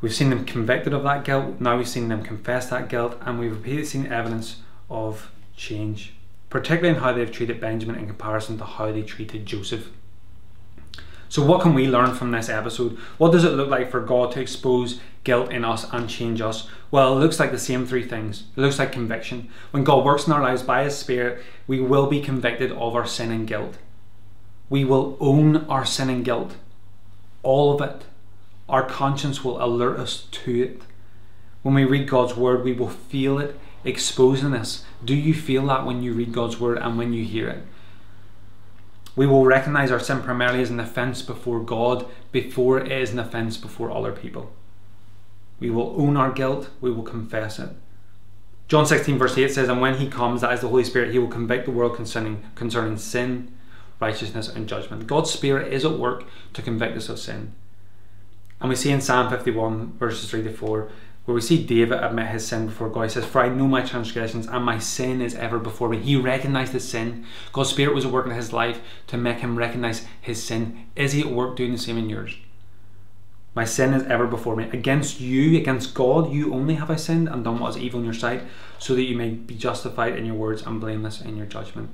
We've 0.00 0.14
seen 0.14 0.30
them 0.30 0.44
convicted 0.44 0.94
of 0.94 1.02
that 1.02 1.24
guilt, 1.24 1.60
now 1.60 1.76
we've 1.76 1.88
seen 1.88 2.08
them 2.08 2.22
confess 2.22 2.70
that 2.70 2.88
guilt, 2.88 3.18
and 3.22 3.38
we've 3.38 3.52
repeatedly 3.52 3.84
seen 3.84 4.06
evidence 4.06 4.62
of 4.88 5.32
change, 5.56 6.14
particularly 6.50 6.96
in 6.96 7.02
how 7.02 7.12
they've 7.12 7.32
treated 7.32 7.60
Benjamin 7.60 7.96
in 7.96 8.06
comparison 8.06 8.58
to 8.58 8.64
how 8.64 8.92
they 8.92 9.02
treated 9.02 9.44
Joseph. 9.44 9.90
So, 11.28 11.44
what 11.44 11.60
can 11.60 11.74
we 11.74 11.86
learn 11.86 12.14
from 12.14 12.30
this 12.30 12.48
episode? 12.48 12.96
What 13.18 13.32
does 13.32 13.44
it 13.44 13.52
look 13.52 13.68
like 13.68 13.90
for 13.90 14.00
God 14.00 14.32
to 14.32 14.40
expose 14.40 15.00
guilt 15.24 15.50
in 15.52 15.64
us 15.64 15.86
and 15.92 16.08
change 16.08 16.40
us? 16.40 16.68
Well, 16.90 17.16
it 17.16 17.20
looks 17.20 17.38
like 17.38 17.50
the 17.50 17.58
same 17.58 17.86
three 17.86 18.06
things. 18.06 18.44
It 18.56 18.60
looks 18.60 18.78
like 18.78 18.92
conviction. 18.92 19.50
When 19.70 19.84
God 19.84 20.04
works 20.04 20.26
in 20.26 20.32
our 20.32 20.42
lives 20.42 20.62
by 20.62 20.84
His 20.84 20.96
Spirit, 20.96 21.42
we 21.66 21.80
will 21.80 22.06
be 22.06 22.20
convicted 22.20 22.72
of 22.72 22.94
our 22.94 23.06
sin 23.06 23.30
and 23.30 23.46
guilt. 23.46 23.76
We 24.70 24.84
will 24.84 25.16
own 25.20 25.64
our 25.66 25.84
sin 25.84 26.10
and 26.10 26.24
guilt, 26.24 26.56
all 27.42 27.74
of 27.74 27.80
it 27.80 28.04
our 28.68 28.86
conscience 28.86 29.42
will 29.42 29.62
alert 29.64 29.98
us 29.98 30.26
to 30.30 30.62
it. 30.62 30.82
When 31.62 31.74
we 31.74 31.84
read 31.84 32.08
God's 32.08 32.36
word, 32.36 32.62
we 32.62 32.72
will 32.72 32.90
feel 32.90 33.38
it 33.38 33.58
exposing 33.84 34.54
us. 34.54 34.84
Do 35.04 35.14
you 35.14 35.32
feel 35.32 35.66
that 35.66 35.86
when 35.86 36.02
you 36.02 36.12
read 36.12 36.32
God's 36.32 36.60
word 36.60 36.78
and 36.78 36.98
when 36.98 37.12
you 37.12 37.24
hear 37.24 37.48
it? 37.48 37.62
We 39.18 39.26
will 39.26 39.44
recognize 39.44 39.90
our 39.90 39.98
sin 39.98 40.22
primarily 40.22 40.62
as 40.62 40.70
an 40.70 40.78
offense 40.78 41.22
before 41.22 41.58
God 41.58 42.06
before 42.30 42.78
it 42.78 42.92
is 42.92 43.10
an 43.10 43.18
offense 43.18 43.56
before 43.56 43.90
other 43.90 44.12
people. 44.12 44.52
We 45.58 45.70
will 45.70 45.92
own 46.00 46.16
our 46.16 46.30
guilt, 46.30 46.70
we 46.80 46.92
will 46.92 47.02
confess 47.02 47.58
it. 47.58 47.70
John 48.68 48.86
16, 48.86 49.18
verse 49.18 49.36
8 49.36 49.50
says, 49.50 49.68
And 49.68 49.80
when 49.80 49.96
he 49.96 50.08
comes, 50.08 50.42
that 50.42 50.52
is 50.52 50.60
the 50.60 50.68
Holy 50.68 50.84
Spirit, 50.84 51.10
he 51.10 51.18
will 51.18 51.26
convict 51.26 51.64
the 51.64 51.72
world 51.72 51.96
concerning, 51.96 52.44
concerning 52.54 52.96
sin, 52.96 53.52
righteousness, 53.98 54.48
and 54.48 54.68
judgment. 54.68 55.08
God's 55.08 55.32
Spirit 55.32 55.72
is 55.72 55.84
at 55.84 55.98
work 55.98 56.22
to 56.52 56.62
convict 56.62 56.96
us 56.96 57.08
of 57.08 57.18
sin. 57.18 57.54
And 58.60 58.68
we 58.68 58.76
see 58.76 58.92
in 58.92 59.00
Psalm 59.00 59.30
51, 59.30 59.94
verses 59.98 60.30
3 60.30 60.44
to 60.44 60.52
4, 60.52 60.92
where 61.28 61.34
we 61.34 61.42
see 61.42 61.62
David 61.62 62.02
admit 62.02 62.28
his 62.28 62.46
sin 62.46 62.68
before 62.68 62.88
God. 62.88 63.02
He 63.02 63.08
says, 63.10 63.26
For 63.26 63.42
I 63.42 63.50
know 63.50 63.68
my 63.68 63.82
transgressions, 63.82 64.46
and 64.46 64.64
my 64.64 64.78
sin 64.78 65.20
is 65.20 65.34
ever 65.34 65.58
before 65.58 65.90
me. 65.90 65.98
He 65.98 66.16
recognized 66.16 66.72
his 66.72 66.88
sin. 66.88 67.26
God's 67.52 67.68
Spirit 67.68 67.94
was 67.94 68.06
at 68.06 68.10
work 68.10 68.24
in 68.24 68.32
his 68.32 68.54
life 68.54 68.80
to 69.08 69.18
make 69.18 69.40
him 69.40 69.58
recognize 69.58 70.06
his 70.18 70.42
sin. 70.42 70.86
Is 70.96 71.12
he 71.12 71.20
at 71.20 71.30
work 71.30 71.54
doing 71.54 71.72
the 71.72 71.76
same 71.76 71.98
in 71.98 72.08
yours? 72.08 72.34
My 73.54 73.66
sin 73.66 73.92
is 73.92 74.04
ever 74.04 74.26
before 74.26 74.56
me. 74.56 74.70
Against 74.72 75.20
you, 75.20 75.58
against 75.58 75.92
God, 75.92 76.32
you 76.32 76.54
only 76.54 76.76
have 76.76 76.90
I 76.90 76.96
sinned 76.96 77.28
and 77.28 77.44
done 77.44 77.58
what 77.58 77.76
is 77.76 77.82
evil 77.82 78.00
in 78.00 78.06
your 78.06 78.14
sight, 78.14 78.44
so 78.78 78.94
that 78.94 79.02
you 79.02 79.14
may 79.14 79.28
be 79.28 79.54
justified 79.54 80.16
in 80.16 80.24
your 80.24 80.34
words 80.34 80.62
and 80.62 80.80
blameless 80.80 81.20
in 81.20 81.36
your 81.36 81.44
judgment. 81.44 81.90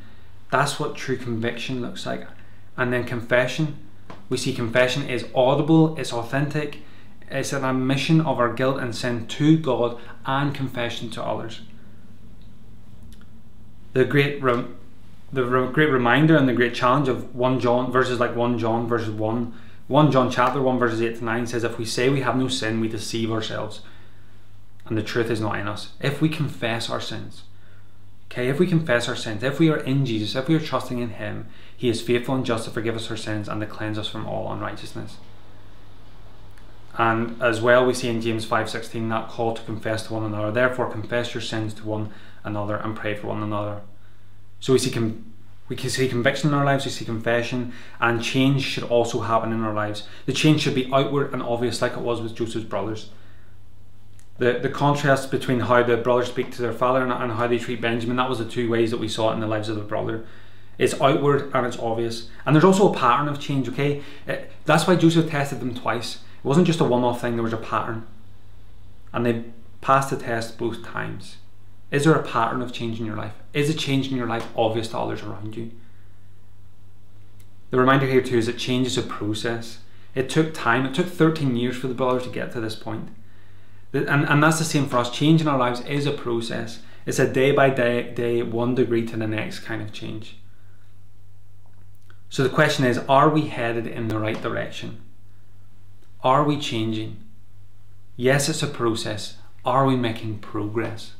That's 0.52 0.78
what 0.78 0.94
true 0.94 1.16
conviction 1.16 1.82
looks 1.82 2.06
like. 2.06 2.28
And 2.76 2.92
then 2.92 3.02
confession 3.02 3.78
we 4.28 4.36
see 4.36 4.54
confession 4.54 5.08
is 5.08 5.26
audible, 5.34 5.96
it's 5.98 6.12
authentic, 6.12 6.78
it's 7.30 7.52
an 7.52 7.64
admission 7.64 8.20
of 8.20 8.38
our 8.38 8.52
guilt 8.52 8.78
and 8.80 8.94
sin 8.94 9.26
to 9.26 9.58
God 9.58 9.98
and 10.26 10.54
confession 10.54 11.10
to 11.10 11.22
others. 11.22 11.62
The 13.92 14.04
great 14.04 14.42
rem- 14.42 14.76
the 15.32 15.44
re- 15.44 15.72
great 15.72 15.90
reminder 15.90 16.36
and 16.36 16.48
the 16.48 16.52
great 16.52 16.74
challenge 16.74 17.08
of 17.08 17.34
1 17.34 17.60
John 17.60 17.90
verses 17.90 18.20
like 18.20 18.36
1 18.36 18.58
John 18.58 18.86
verses 18.86 19.10
1 19.10 19.54
1 19.86 20.12
John 20.12 20.30
chapter 20.30 20.62
1 20.62 20.78
verses 20.78 21.02
8 21.02 21.18
to 21.18 21.24
9 21.24 21.46
says 21.46 21.64
if 21.64 21.78
we 21.78 21.84
say 21.84 22.08
we 22.08 22.20
have 22.20 22.36
no 22.36 22.48
sin 22.48 22.80
we 22.80 22.88
deceive 22.88 23.30
ourselves 23.30 23.82
and 24.86 24.96
the 24.96 25.02
truth 25.02 25.30
is 25.30 25.40
not 25.40 25.58
in 25.58 25.68
us. 25.68 25.92
If 26.00 26.20
we 26.20 26.28
confess 26.28 26.88
our 26.88 27.00
sins, 27.00 27.44
Okay, 28.34 28.48
if 28.48 28.58
we 28.58 28.66
confess 28.66 29.08
our 29.08 29.14
sins, 29.14 29.44
if 29.44 29.60
we 29.60 29.70
are 29.70 29.76
in 29.76 30.04
Jesus, 30.04 30.34
if 30.34 30.48
we 30.48 30.56
are 30.56 30.60
trusting 30.60 30.98
in 30.98 31.10
Him, 31.10 31.46
He 31.76 31.88
is 31.88 32.02
faithful 32.02 32.34
and 32.34 32.44
just 32.44 32.64
to 32.64 32.70
forgive 32.72 32.96
us 32.96 33.08
our 33.08 33.16
sins 33.16 33.48
and 33.48 33.60
to 33.60 33.66
cleanse 33.66 33.96
us 33.96 34.08
from 34.08 34.26
all 34.26 34.52
unrighteousness. 34.52 35.18
And 36.96 37.40
as 37.42 37.60
well, 37.60 37.84
we 37.84 37.94
see 37.94 38.08
in 38.08 38.20
James 38.20 38.44
5:16 38.46 39.08
that 39.08 39.28
call 39.28 39.54
to 39.54 39.62
confess 39.62 40.06
to 40.06 40.14
one 40.14 40.24
another. 40.24 40.50
Therefore, 40.50 40.90
confess 40.90 41.34
your 41.34 41.40
sins 41.40 41.74
to 41.74 41.86
one 41.86 42.10
another 42.44 42.76
and 42.76 42.96
pray 42.96 43.14
for 43.14 43.28
one 43.28 43.42
another. 43.42 43.80
So 44.60 44.72
we 44.72 44.78
see 44.78 44.90
com- 44.90 45.24
we 45.68 45.76
can 45.76 45.90
see 45.90 46.08
conviction 46.08 46.50
in 46.50 46.54
our 46.54 46.64
lives, 46.64 46.84
we 46.84 46.90
see 46.90 47.04
confession, 47.06 47.72
and 48.00 48.22
change 48.22 48.62
should 48.62 48.84
also 48.84 49.20
happen 49.20 49.50
in 49.50 49.62
our 49.62 49.72
lives. 49.72 50.06
The 50.26 50.32
change 50.32 50.60
should 50.60 50.74
be 50.74 50.90
outward 50.92 51.32
and 51.32 51.42
obvious, 51.42 51.80
like 51.80 51.92
it 51.92 52.00
was 52.00 52.20
with 52.20 52.34
Joseph's 52.34 52.66
brothers 52.66 53.08
the, 54.38 54.54
the 54.54 54.68
contrast 54.68 55.30
between 55.30 55.60
how 55.60 55.82
the 55.82 55.96
brothers 55.96 56.28
speak 56.28 56.50
to 56.52 56.62
their 56.62 56.72
father 56.72 57.02
and, 57.02 57.12
and 57.12 57.32
how 57.32 57.46
they 57.46 57.58
treat 57.58 57.80
Benjamin, 57.80 58.16
that 58.16 58.28
was 58.28 58.38
the 58.38 58.44
two 58.44 58.68
ways 58.68 58.90
that 58.90 58.98
we 58.98 59.08
saw 59.08 59.30
it 59.30 59.34
in 59.34 59.40
the 59.40 59.46
lives 59.46 59.68
of 59.68 59.76
the 59.76 59.82
brother. 59.82 60.24
It's 60.76 61.00
outward 61.00 61.52
and 61.54 61.66
it's 61.66 61.78
obvious. 61.78 62.28
And 62.44 62.54
there's 62.54 62.64
also 62.64 62.92
a 62.92 62.96
pattern 62.96 63.28
of 63.28 63.38
change, 63.38 63.68
okay? 63.68 64.02
It, 64.26 64.50
that's 64.64 64.86
why 64.86 64.96
Joseph 64.96 65.30
tested 65.30 65.60
them 65.60 65.74
twice. 65.74 66.18
It 66.44 66.46
wasn't 66.46 66.66
just 66.66 66.80
a 66.80 66.84
one 66.84 67.04
off 67.04 67.22
thing, 67.22 67.36
there 67.36 67.42
was 67.42 67.54
a 67.54 67.56
pattern. 67.56 68.06
And 69.14 69.24
they 69.24 69.44
passed 69.80 70.10
the 70.10 70.16
test 70.16 70.58
both 70.58 70.84
times. 70.84 71.36
Is 71.90 72.04
there 72.04 72.14
a 72.14 72.22
pattern 72.22 72.60
of 72.60 72.72
change 72.72 73.00
in 73.00 73.06
your 73.06 73.16
life? 73.16 73.32
Is 73.54 73.70
a 73.70 73.74
change 73.74 74.10
in 74.10 74.16
your 74.16 74.26
life 74.26 74.48
obvious 74.56 74.88
to 74.88 74.98
others 74.98 75.22
around 75.22 75.56
you? 75.56 75.70
The 77.70 77.78
reminder 77.78 78.06
here 78.06 78.20
too 78.20 78.38
is 78.38 78.46
that 78.46 78.58
change 78.58 78.86
is 78.86 78.98
a 78.98 79.02
process. 79.02 79.78
It 80.14 80.28
took 80.28 80.52
time. 80.52 80.84
It 80.84 80.94
took 80.94 81.06
13 81.06 81.56
years 81.56 81.76
for 81.76 81.88
the 81.88 81.94
brothers 81.94 82.24
to 82.24 82.30
get 82.30 82.52
to 82.52 82.60
this 82.60 82.76
point. 82.76 83.08
And, 83.92 84.28
and 84.28 84.42
that's 84.42 84.58
the 84.58 84.64
same 84.64 84.86
for 84.86 84.98
us. 84.98 85.10
Change 85.10 85.40
in 85.40 85.48
our 85.48 85.58
lives 85.58 85.80
is 85.82 86.06
a 86.06 86.12
process. 86.12 86.80
It's 87.06 87.18
a 87.18 87.32
day 87.32 87.52
by 87.52 87.70
day, 87.70 88.12
day, 88.12 88.42
one 88.42 88.74
degree 88.74 89.06
to 89.06 89.16
the 89.16 89.26
next 89.26 89.60
kind 89.60 89.80
of 89.80 89.92
change. 89.92 90.36
So 92.28 92.42
the 92.42 92.48
question 92.48 92.84
is 92.84 92.98
are 93.08 93.28
we 93.28 93.42
headed 93.42 93.86
in 93.86 94.08
the 94.08 94.18
right 94.18 94.40
direction? 94.40 95.00
Are 96.24 96.42
we 96.42 96.58
changing? 96.58 97.18
Yes, 98.16 98.48
it's 98.48 98.62
a 98.62 98.66
process. 98.66 99.36
Are 99.62 99.84
we 99.84 99.94
making 99.94 100.38
progress 100.38 101.12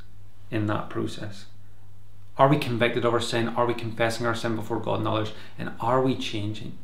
in 0.49 0.65
that 0.65 0.89
process? 0.89 1.45
Are 2.37 2.47
we 2.47 2.57
convicted 2.57 3.05
of 3.05 3.13
our 3.13 3.21
sin? 3.21 3.49
Are 3.49 3.67
we 3.67 3.75
confessing 3.75 4.25
our 4.25 4.33
sin 4.33 4.55
before 4.55 4.79
God 4.79 4.99
and 4.99 5.07
others? 5.07 5.31
And 5.59 5.73
are 5.79 6.01
we 6.01 6.15
changing? 6.15 6.77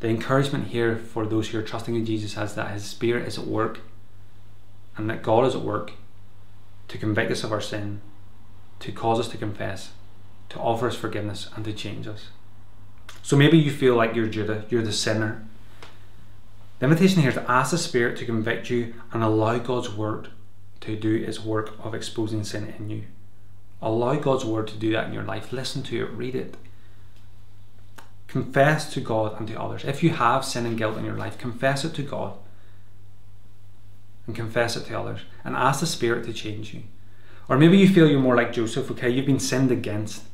The 0.00 0.08
encouragement 0.08 0.68
here 0.68 0.96
for 0.96 1.26
those 1.26 1.48
who 1.48 1.58
are 1.58 1.62
trusting 1.62 1.94
in 1.94 2.04
Jesus 2.04 2.36
is 2.36 2.54
that 2.54 2.72
His 2.72 2.84
Spirit 2.84 3.26
is 3.26 3.38
at 3.38 3.46
work 3.46 3.80
and 4.96 5.08
that 5.08 5.22
God 5.22 5.46
is 5.46 5.54
at 5.54 5.62
work 5.62 5.92
to 6.88 6.98
convict 6.98 7.32
us 7.32 7.42
of 7.42 7.52
our 7.52 7.60
sin, 7.60 8.02
to 8.80 8.92
cause 8.92 9.18
us 9.18 9.28
to 9.28 9.38
confess, 9.38 9.92
to 10.50 10.58
offer 10.58 10.88
us 10.88 10.96
forgiveness, 10.96 11.48
and 11.56 11.64
to 11.64 11.72
change 11.72 12.06
us. 12.06 12.26
So 13.22 13.36
maybe 13.36 13.56
you 13.56 13.70
feel 13.70 13.94
like 13.94 14.14
you're 14.14 14.26
Judah, 14.26 14.66
you're 14.68 14.82
the 14.82 14.92
sinner. 14.92 15.46
The 16.82 16.88
invitation 16.88 17.20
here 17.20 17.28
is 17.28 17.36
to 17.36 17.48
ask 17.48 17.70
the 17.70 17.78
Spirit 17.78 18.16
to 18.16 18.24
convict 18.24 18.68
you 18.68 18.94
and 19.12 19.22
allow 19.22 19.56
God's 19.58 19.88
Word 19.88 20.30
to 20.80 20.96
do 20.96 21.14
its 21.14 21.38
work 21.38 21.76
of 21.78 21.94
exposing 21.94 22.42
sin 22.42 22.74
in 22.76 22.90
you. 22.90 23.04
Allow 23.80 24.16
God's 24.16 24.44
Word 24.44 24.66
to 24.66 24.76
do 24.76 24.90
that 24.90 25.06
in 25.06 25.12
your 25.12 25.22
life. 25.22 25.52
Listen 25.52 25.84
to 25.84 26.02
it, 26.02 26.10
read 26.10 26.34
it. 26.34 26.56
Confess 28.26 28.92
to 28.94 29.00
God 29.00 29.38
and 29.38 29.46
to 29.46 29.60
others. 29.60 29.84
If 29.84 30.02
you 30.02 30.10
have 30.10 30.44
sin 30.44 30.66
and 30.66 30.76
guilt 30.76 30.98
in 30.98 31.04
your 31.04 31.16
life, 31.16 31.38
confess 31.38 31.84
it 31.84 31.94
to 31.94 32.02
God 32.02 32.34
and 34.26 34.34
confess 34.34 34.76
it 34.76 34.86
to 34.86 34.98
others 34.98 35.20
and 35.44 35.54
ask 35.54 35.78
the 35.78 35.86
Spirit 35.86 36.24
to 36.24 36.32
change 36.32 36.74
you. 36.74 36.82
Or 37.48 37.56
maybe 37.56 37.78
you 37.78 37.88
feel 37.88 38.10
you're 38.10 38.18
more 38.18 38.34
like 38.34 38.52
Joseph, 38.52 38.90
okay? 38.90 39.08
You've 39.08 39.26
been 39.26 39.38
sinned 39.38 39.70
against. 39.70 40.24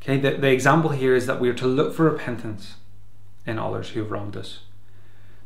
Okay, 0.00 0.16
the, 0.16 0.38
the 0.38 0.50
example 0.50 0.92
here 0.92 1.14
is 1.14 1.26
that 1.26 1.38
we 1.38 1.50
are 1.50 1.54
to 1.54 1.66
look 1.66 1.92
for 1.92 2.04
repentance 2.04 2.76
in 3.44 3.58
others 3.58 3.90
who 3.90 4.00
have 4.00 4.10
wronged 4.10 4.38
us. 4.38 4.60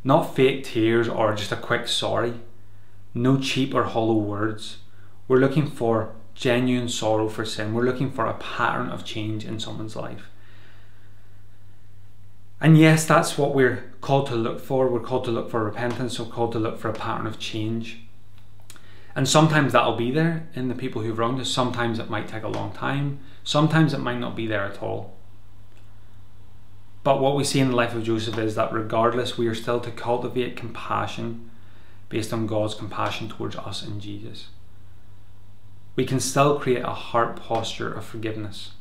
Not 0.04 0.34
fake 0.34 0.64
tears 0.64 1.08
or 1.08 1.34
just 1.34 1.52
a 1.52 1.56
quick 1.56 1.88
sorry. 1.88 2.34
No 3.14 3.38
cheap 3.38 3.74
or 3.74 3.84
hollow 3.84 4.14
words. 4.14 4.78
We're 5.26 5.38
looking 5.38 5.68
for 5.68 6.12
genuine 6.34 6.88
sorrow 6.88 7.28
for 7.28 7.44
sin. 7.44 7.74
We're 7.74 7.82
looking 7.82 8.12
for 8.12 8.26
a 8.26 8.34
pattern 8.34 8.90
of 8.90 9.04
change 9.04 9.44
in 9.44 9.58
someone's 9.58 9.96
life. 9.96 10.30
And 12.60 12.78
yes, 12.78 13.04
that's 13.04 13.38
what 13.38 13.54
we're 13.54 13.92
called 14.00 14.26
to 14.28 14.34
look 14.34 14.60
for. 14.60 14.88
We're 14.88 15.00
called 15.00 15.24
to 15.24 15.30
look 15.30 15.50
for 15.50 15.62
repentance, 15.62 16.18
we're 16.18 16.26
called 16.26 16.52
to 16.52 16.58
look 16.58 16.78
for 16.78 16.88
a 16.88 16.94
pattern 16.94 17.26
of 17.26 17.38
change. 17.38 18.00
And 19.14 19.28
sometimes 19.28 19.72
that'll 19.72 19.96
be 19.96 20.10
there 20.10 20.48
in 20.54 20.68
the 20.68 20.74
people 20.74 21.02
who've 21.02 21.18
wronged 21.18 21.40
us. 21.40 21.50
Sometimes 21.50 21.98
it 21.98 22.08
might 22.08 22.28
take 22.28 22.44
a 22.44 22.48
long 22.48 22.72
time. 22.72 23.18
Sometimes 23.42 23.92
it 23.92 23.98
might 23.98 24.18
not 24.18 24.36
be 24.36 24.46
there 24.46 24.64
at 24.64 24.80
all. 24.82 25.17
But 27.04 27.20
what 27.20 27.36
we 27.36 27.44
see 27.44 27.60
in 27.60 27.70
the 27.70 27.76
life 27.76 27.94
of 27.94 28.04
Joseph 28.04 28.38
is 28.38 28.54
that 28.56 28.72
regardless, 28.72 29.38
we 29.38 29.46
are 29.46 29.54
still 29.54 29.80
to 29.80 29.90
cultivate 29.90 30.56
compassion 30.56 31.50
based 32.08 32.32
on 32.32 32.46
God's 32.46 32.74
compassion 32.74 33.28
towards 33.28 33.56
us 33.56 33.86
in 33.86 34.00
Jesus. 34.00 34.48
We 35.96 36.04
can 36.04 36.20
still 36.20 36.58
create 36.58 36.84
a 36.84 36.90
heart 36.90 37.36
posture 37.36 37.92
of 37.92 38.04
forgiveness 38.04 38.72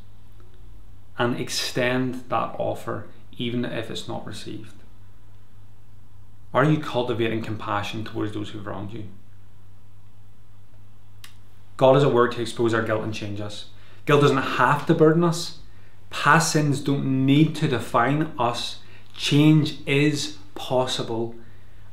and 1.18 1.40
extend 1.40 2.24
that 2.30 2.56
offer 2.58 3.08
even 3.38 3.66
if 3.66 3.90
it's 3.90 4.08
not 4.08 4.26
received? 4.26 4.74
Are 6.54 6.64
you 6.64 6.80
cultivating 6.80 7.44
compassion 7.44 8.04
towards 8.04 8.34
those 8.34 8.50
who've 8.50 8.66
wronged 8.66 8.94
you? 8.94 9.06
God 11.76 11.96
is 11.96 12.04
at 12.04 12.14
work 12.14 12.34
to 12.34 12.42
expose 12.42 12.74
our 12.74 12.82
guilt 12.82 13.04
and 13.04 13.14
change 13.14 13.40
us. 13.40 13.68
Guilt 14.06 14.22
doesn't 14.22 14.38
have 14.38 14.86
to 14.88 14.96
burden 14.96 15.24
us. 15.24 15.60
Past 16.24 16.52
sins 16.52 16.82
don't 16.82 17.28
need 17.28 17.56
to 17.58 17.68
define 17.68 18.34
us. 18.40 18.80
Change 19.16 19.78
is 19.86 20.40
possible 20.56 21.36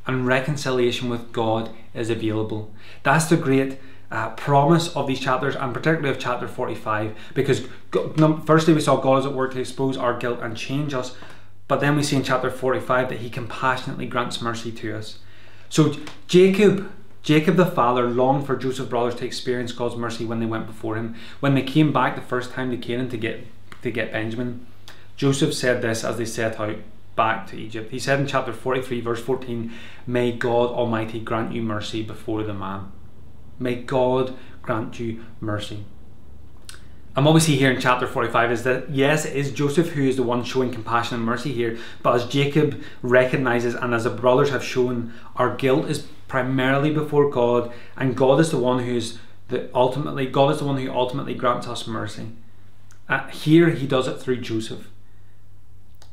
and 0.06 0.26
reconciliation 0.26 1.10
with 1.10 1.30
God 1.30 1.68
is 1.92 2.08
available. 2.08 2.72
That's 3.02 3.26
the 3.26 3.36
great 3.36 3.78
uh, 4.10 4.30
promise 4.30 4.88
of 4.96 5.06
these 5.06 5.20
chapters 5.20 5.54
and 5.54 5.74
particularly 5.74 6.08
of 6.08 6.18
chapter 6.18 6.48
45 6.48 7.14
because 7.34 7.66
firstly 8.46 8.72
we 8.72 8.80
saw 8.80 8.96
God 8.96 9.18
is 9.18 9.26
at 9.26 9.34
work 9.34 9.52
to 9.52 9.60
expose 9.60 9.98
our 9.98 10.16
guilt 10.16 10.40
and 10.40 10.56
change 10.56 10.94
us 10.94 11.14
but 11.68 11.80
then 11.80 11.94
we 11.94 12.02
see 12.02 12.16
in 12.16 12.22
chapter 12.22 12.50
45 12.50 13.10
that 13.10 13.18
he 13.18 13.28
compassionately 13.28 14.06
grants 14.06 14.40
mercy 14.40 14.72
to 14.72 14.96
us. 14.96 15.18
So 15.68 15.96
Jacob, 16.28 16.90
Jacob 17.22 17.56
the 17.56 17.66
father 17.66 18.08
longed 18.08 18.46
for 18.46 18.56
Joseph's 18.56 18.88
brothers 18.88 19.16
to 19.16 19.26
experience 19.26 19.72
God's 19.72 19.96
mercy 19.96 20.24
when 20.24 20.40
they 20.40 20.46
went 20.46 20.66
before 20.66 20.96
him. 20.96 21.14
When 21.40 21.54
they 21.54 21.62
came 21.62 21.92
back 21.92 22.16
the 22.16 22.22
first 22.22 22.52
time 22.52 22.70
to 22.70 22.78
Canaan 22.78 23.10
to 23.10 23.18
get 23.18 23.46
to 23.84 23.90
get 23.90 24.12
Benjamin, 24.12 24.66
Joseph 25.16 25.54
said 25.54 25.80
this 25.80 26.04
as 26.04 26.18
they 26.18 26.24
set 26.24 26.58
out 26.58 26.76
back 27.14 27.46
to 27.46 27.56
Egypt. 27.56 27.92
He 27.92 27.98
said 27.98 28.18
in 28.18 28.26
chapter 28.26 28.52
43, 28.52 29.00
verse 29.00 29.22
14, 29.22 29.72
May 30.06 30.32
God 30.32 30.70
Almighty 30.70 31.20
grant 31.20 31.52
you 31.52 31.62
mercy 31.62 32.02
before 32.02 32.42
the 32.42 32.54
man. 32.54 32.90
May 33.58 33.76
God 33.76 34.36
grant 34.62 34.98
you 34.98 35.24
mercy. 35.40 35.84
And 37.16 37.24
what 37.24 37.34
we 37.34 37.40
see 37.40 37.54
here 37.54 37.70
in 37.70 37.80
chapter 37.80 38.08
45 38.08 38.50
is 38.50 38.64
that, 38.64 38.90
yes, 38.90 39.24
it 39.24 39.36
is 39.36 39.52
Joseph 39.52 39.90
who 39.90 40.02
is 40.02 40.16
the 40.16 40.24
one 40.24 40.42
showing 40.42 40.72
compassion 40.72 41.16
and 41.16 41.24
mercy 41.24 41.52
here, 41.52 41.78
but 42.02 42.16
as 42.16 42.26
Jacob 42.26 42.82
recognizes 43.02 43.74
and 43.74 43.94
as 43.94 44.02
the 44.02 44.10
brothers 44.10 44.50
have 44.50 44.64
shown, 44.64 45.12
our 45.36 45.54
guilt 45.54 45.88
is 45.88 46.08
primarily 46.26 46.92
before 46.92 47.30
God, 47.30 47.72
and 47.96 48.16
God 48.16 48.40
is 48.40 48.50
the 48.50 48.58
one 48.58 48.82
who's 48.82 49.18
the 49.46 49.70
ultimately, 49.74 50.26
God 50.26 50.50
is 50.52 50.58
the 50.58 50.64
one 50.64 50.78
who 50.78 50.90
ultimately 50.90 51.34
grants 51.34 51.68
us 51.68 51.86
mercy. 51.86 52.32
Uh, 53.08 53.26
here 53.28 53.70
he 53.70 53.86
does 53.86 54.08
it 54.08 54.20
through 54.20 54.40
Joseph. 54.40 54.88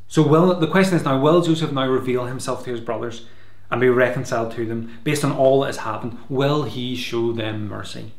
So 0.08 0.28
will 0.28 0.60
the 0.60 0.68
question 0.68 0.98
is 0.98 1.06
now, 1.06 1.20
will 1.20 1.42
Joseph 1.42 1.72
now 1.72 1.88
reveal 1.88 2.26
himself 2.26 2.66
to 2.66 2.72
his 2.72 2.82
brothers 2.82 3.26
and 3.70 3.80
be 3.80 3.90
reconciled 3.90 4.52
to 4.54 4.66
them 4.66 5.00
based 5.04 5.24
on 5.24 5.32
all 5.32 5.62
that 5.62 5.68
has 5.68 5.78
happened? 5.78 6.18
Will 6.28 6.64
he 6.64 6.96
show 6.96 7.32
them 7.32 7.70
mercy? 7.70 8.12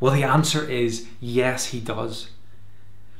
Well, 0.00 0.12
the 0.12 0.24
answer 0.24 0.68
is 0.68 1.06
yes, 1.20 1.66
he 1.66 1.80
does. 1.80 2.28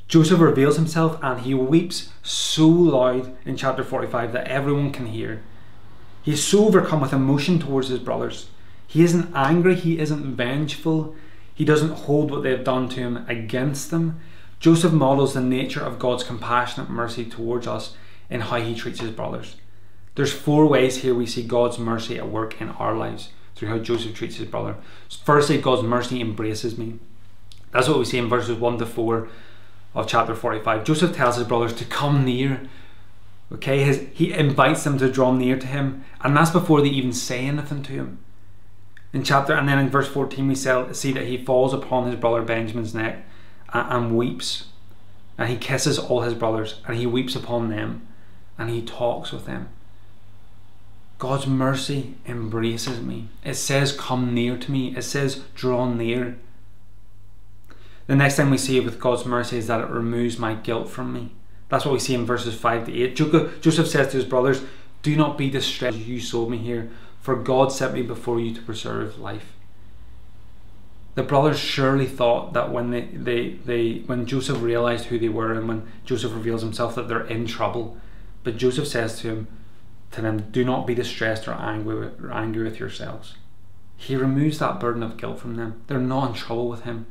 Joseph 0.06 0.40
reveals 0.40 0.76
himself 0.76 1.18
and 1.22 1.40
he 1.40 1.54
weeps 1.54 2.10
so 2.22 2.68
loud 2.68 3.34
in 3.46 3.56
chapter 3.56 3.82
45 3.82 4.32
that 4.32 4.48
everyone 4.48 4.92
can 4.92 5.06
hear. 5.06 5.42
He 6.22 6.32
is 6.32 6.44
so 6.44 6.66
overcome 6.66 7.00
with 7.00 7.12
emotion 7.12 7.58
towards 7.58 7.88
his 7.88 7.98
brothers. 7.98 8.48
He 8.86 9.02
isn't 9.02 9.32
angry, 9.34 9.74
he 9.74 9.98
isn't 9.98 10.36
vengeful, 10.36 11.14
he 11.54 11.64
doesn't 11.64 12.00
hold 12.00 12.30
what 12.30 12.42
they 12.42 12.50
have 12.50 12.64
done 12.64 12.88
to 12.90 13.00
him 13.00 13.24
against 13.28 13.90
them. 13.90 14.20
Joseph 14.64 14.94
models 14.94 15.34
the 15.34 15.42
nature 15.42 15.82
of 15.82 15.98
God's 15.98 16.24
compassionate 16.24 16.88
mercy 16.88 17.26
towards 17.26 17.66
us 17.66 17.94
in 18.30 18.40
how 18.40 18.56
he 18.62 18.74
treats 18.74 18.98
his 18.98 19.10
brothers. 19.10 19.56
There's 20.14 20.32
four 20.32 20.66
ways 20.66 21.02
here 21.02 21.14
we 21.14 21.26
see 21.26 21.42
God's 21.42 21.78
mercy 21.78 22.16
at 22.16 22.30
work 22.30 22.58
in 22.62 22.70
our 22.70 22.96
lives 22.96 23.28
through 23.54 23.68
how 23.68 23.76
Joseph 23.76 24.14
treats 24.14 24.36
his 24.36 24.48
brother. 24.48 24.76
Firstly, 25.22 25.58
God's 25.58 25.82
mercy 25.82 26.18
embraces 26.18 26.78
me. 26.78 26.98
That's 27.72 27.88
what 27.88 27.98
we 27.98 28.06
see 28.06 28.16
in 28.16 28.30
verses 28.30 28.56
1 28.56 28.78
to 28.78 28.86
4 28.86 29.28
of 29.94 30.08
chapter 30.08 30.34
45. 30.34 30.84
Joseph 30.84 31.14
tells 31.14 31.36
his 31.36 31.46
brothers 31.46 31.74
to 31.74 31.84
come 31.84 32.24
near. 32.24 32.62
Okay, 33.52 33.84
his, 33.84 34.06
he 34.14 34.32
invites 34.32 34.82
them 34.82 34.96
to 34.96 35.12
draw 35.12 35.30
near 35.30 35.58
to 35.58 35.66
him, 35.66 36.06
and 36.22 36.34
that's 36.34 36.52
before 36.52 36.80
they 36.80 36.88
even 36.88 37.12
say 37.12 37.44
anything 37.44 37.82
to 37.82 37.92
him. 37.92 38.18
In 39.12 39.24
chapter, 39.24 39.52
and 39.52 39.68
then 39.68 39.78
in 39.78 39.90
verse 39.90 40.08
14, 40.08 40.48
we 40.48 40.54
see 40.54 41.12
that 41.12 41.26
he 41.26 41.36
falls 41.36 41.74
upon 41.74 42.06
his 42.06 42.18
brother 42.18 42.40
Benjamin's 42.40 42.94
neck 42.94 43.26
and, 43.74 44.16
weeps. 44.16 44.68
And 45.36 45.50
he 45.50 45.56
kisses 45.56 45.98
all 45.98 46.22
his 46.22 46.34
brothers, 46.34 46.80
and 46.86 46.96
he 46.96 47.06
weeps 47.06 47.34
upon 47.34 47.68
them, 47.68 48.06
and 48.56 48.70
he 48.70 48.80
talks 48.80 49.32
with 49.32 49.46
them. 49.46 49.68
God's 51.18 51.46
mercy 51.46 52.14
embraces 52.26 53.00
me. 53.00 53.28
It 53.44 53.54
says, 53.54 53.92
Come 53.92 54.34
near 54.34 54.56
to 54.56 54.70
me. 54.70 54.96
It 54.96 55.02
says, 55.02 55.42
Draw 55.54 55.92
near. 55.94 56.38
The 58.06 58.16
next 58.16 58.36
thing 58.36 58.50
we 58.50 58.58
see 58.58 58.78
with 58.80 59.00
God's 59.00 59.24
mercy 59.24 59.58
is 59.58 59.66
that 59.68 59.80
it 59.80 59.88
removes 59.88 60.38
my 60.38 60.54
guilt 60.54 60.88
from 60.88 61.12
me. 61.12 61.32
That's 61.68 61.84
what 61.84 61.92
we 61.92 61.98
see 61.98 62.14
in 62.14 62.26
verses 62.26 62.54
5 62.54 62.86
to 62.86 63.02
8. 63.02 63.16
Joseph 63.62 63.88
says 63.88 64.08
to 64.08 64.18
his 64.18 64.26
brothers, 64.26 64.62
Do 65.02 65.16
not 65.16 65.38
be 65.38 65.48
distressed, 65.48 65.98
you 65.98 66.20
sold 66.20 66.50
me 66.50 66.58
here, 66.58 66.90
for 67.20 67.34
God 67.34 67.72
sent 67.72 67.94
me 67.94 68.02
before 68.02 68.38
you 68.38 68.54
to 68.54 68.62
preserve 68.62 69.18
life. 69.18 69.54
The 71.14 71.22
brothers 71.22 71.58
surely 71.58 72.06
thought 72.06 72.52
that 72.54 72.72
when 72.72 72.90
they, 72.90 73.02
they, 73.02 73.50
they 73.64 74.02
when 74.06 74.26
Joseph 74.26 74.60
realized 74.60 75.06
who 75.06 75.18
they 75.18 75.28
were 75.28 75.52
and 75.52 75.68
when 75.68 75.86
Joseph 76.04 76.32
reveals 76.32 76.62
himself 76.62 76.94
that 76.96 77.08
they're 77.08 77.26
in 77.26 77.46
trouble. 77.46 77.96
But 78.42 78.56
Joseph 78.56 78.88
says 78.88 79.20
to 79.20 79.28
him, 79.28 79.48
to 80.10 80.22
them, 80.22 80.50
do 80.50 80.64
not 80.64 80.86
be 80.86 80.94
distressed 80.94 81.48
or 81.48 81.54
angry, 81.54 82.10
or 82.22 82.32
angry 82.32 82.64
with 82.64 82.78
yourselves. 82.78 83.34
He 83.96 84.16
removes 84.16 84.58
that 84.58 84.78
burden 84.78 85.02
of 85.02 85.16
guilt 85.16 85.40
from 85.40 85.56
them. 85.56 85.82
They're 85.86 85.98
not 85.98 86.28
in 86.28 86.34
trouble 86.34 86.68
with 86.68 86.82
him. 86.82 87.06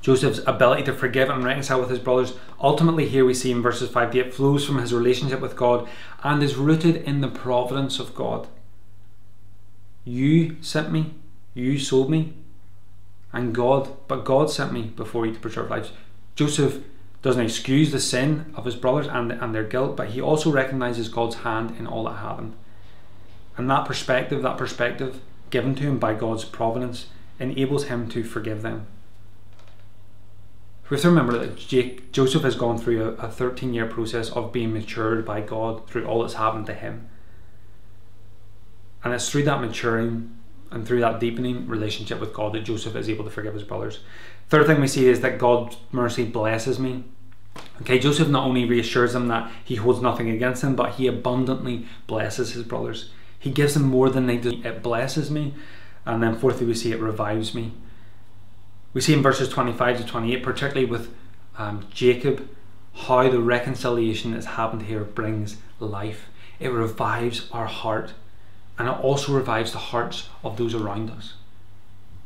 Joseph's 0.00 0.40
ability 0.46 0.84
to 0.84 0.92
forgive 0.92 1.28
and 1.28 1.42
reconcile 1.42 1.80
with 1.80 1.90
his 1.90 1.98
brothers, 1.98 2.34
ultimately, 2.60 3.08
here 3.08 3.24
we 3.24 3.34
see 3.34 3.50
in 3.50 3.60
verses 3.60 3.90
5 3.90 4.12
to 4.12 4.26
8, 4.26 4.34
flows 4.34 4.64
from 4.64 4.78
his 4.78 4.94
relationship 4.94 5.40
with 5.40 5.56
God 5.56 5.88
and 6.22 6.42
is 6.42 6.54
rooted 6.54 6.96
in 6.96 7.22
the 7.22 7.28
providence 7.28 7.98
of 7.98 8.14
God. 8.14 8.46
You 10.04 10.62
sent 10.62 10.92
me, 10.92 11.14
you 11.56 11.78
sold 11.78 12.10
me, 12.10 12.34
and 13.32 13.54
God, 13.54 13.88
but 14.08 14.24
God 14.24 14.50
sent 14.50 14.72
me 14.72 14.82
before 14.82 15.26
you 15.26 15.32
to 15.32 15.40
preserve 15.40 15.70
lives. 15.70 15.90
Joseph 16.34 16.82
doesn't 17.22 17.44
excuse 17.44 17.90
the 17.90 18.00
sin 18.00 18.52
of 18.54 18.64
his 18.64 18.76
brothers 18.76 19.06
and, 19.06 19.32
and 19.32 19.54
their 19.54 19.64
guilt, 19.64 19.96
but 19.96 20.10
he 20.10 20.20
also 20.20 20.50
recognizes 20.50 21.08
God's 21.08 21.36
hand 21.36 21.74
in 21.78 21.86
all 21.86 22.04
that 22.04 22.18
happened. 22.18 22.54
And 23.56 23.70
that 23.70 23.86
perspective, 23.86 24.42
that 24.42 24.58
perspective 24.58 25.20
given 25.50 25.74
to 25.76 25.82
him 25.82 25.98
by 25.98 26.14
God's 26.14 26.44
providence, 26.44 27.06
enables 27.38 27.84
him 27.84 28.08
to 28.10 28.24
forgive 28.24 28.62
them. 28.62 28.86
We 30.88 30.96
have 30.96 31.02
to 31.02 31.08
remember 31.08 31.38
that 31.38 31.56
Jake, 31.56 32.12
Joseph 32.12 32.42
has 32.42 32.54
gone 32.54 32.78
through 32.78 33.16
a 33.18 33.28
13 33.28 33.74
year 33.74 33.86
process 33.86 34.30
of 34.30 34.52
being 34.52 34.72
matured 34.72 35.24
by 35.24 35.40
God 35.40 35.88
through 35.88 36.06
all 36.06 36.22
that's 36.22 36.34
happened 36.34 36.66
to 36.66 36.74
him. 36.74 37.08
And 39.02 39.14
it's 39.14 39.28
through 39.30 39.44
that 39.44 39.60
maturing 39.60 40.35
and 40.70 40.86
through 40.86 41.00
that 41.00 41.20
deepening 41.20 41.68
relationship 41.68 42.20
with 42.20 42.32
God 42.32 42.52
that 42.52 42.64
Joseph 42.64 42.96
is 42.96 43.08
able 43.08 43.24
to 43.24 43.30
forgive 43.30 43.54
his 43.54 43.62
brothers. 43.62 44.00
Third 44.48 44.66
thing 44.66 44.80
we 44.80 44.88
see 44.88 45.08
is 45.08 45.20
that 45.20 45.38
God's 45.38 45.76
mercy 45.92 46.24
blesses 46.24 46.78
me. 46.78 47.04
Okay, 47.82 47.98
Joseph 47.98 48.28
not 48.28 48.46
only 48.46 48.64
reassures 48.64 49.12
them 49.12 49.28
that 49.28 49.50
he 49.64 49.76
holds 49.76 50.00
nothing 50.00 50.30
against 50.30 50.62
them, 50.62 50.76
but 50.76 50.94
he 50.94 51.06
abundantly 51.06 51.86
blesses 52.06 52.52
his 52.52 52.62
brothers. 52.62 53.10
He 53.38 53.50
gives 53.50 53.74
them 53.74 53.84
more 53.84 54.10
than 54.10 54.26
they 54.26 54.36
do. 54.36 54.60
It 54.64 54.82
blesses 54.82 55.30
me. 55.30 55.54
And 56.04 56.22
then 56.22 56.36
fourthly, 56.36 56.66
we 56.66 56.74
see 56.74 56.92
it 56.92 57.00
revives 57.00 57.54
me. 57.54 57.72
We 58.92 59.00
see 59.00 59.12
in 59.12 59.22
verses 59.22 59.48
25 59.48 59.98
to 59.98 60.06
28, 60.06 60.42
particularly 60.42 60.86
with 60.86 61.14
um, 61.58 61.86
Jacob, 61.92 62.48
how 62.94 63.28
the 63.28 63.40
reconciliation 63.40 64.32
that's 64.32 64.46
happened 64.46 64.82
here 64.82 65.04
brings 65.04 65.58
life. 65.80 66.28
It 66.58 66.68
revives 66.68 67.50
our 67.52 67.66
heart 67.66 68.14
and 68.78 68.88
it 68.88 69.00
also 69.00 69.32
revives 69.32 69.72
the 69.72 69.78
hearts 69.78 70.28
of 70.44 70.56
those 70.56 70.74
around 70.74 71.10
us. 71.10 71.34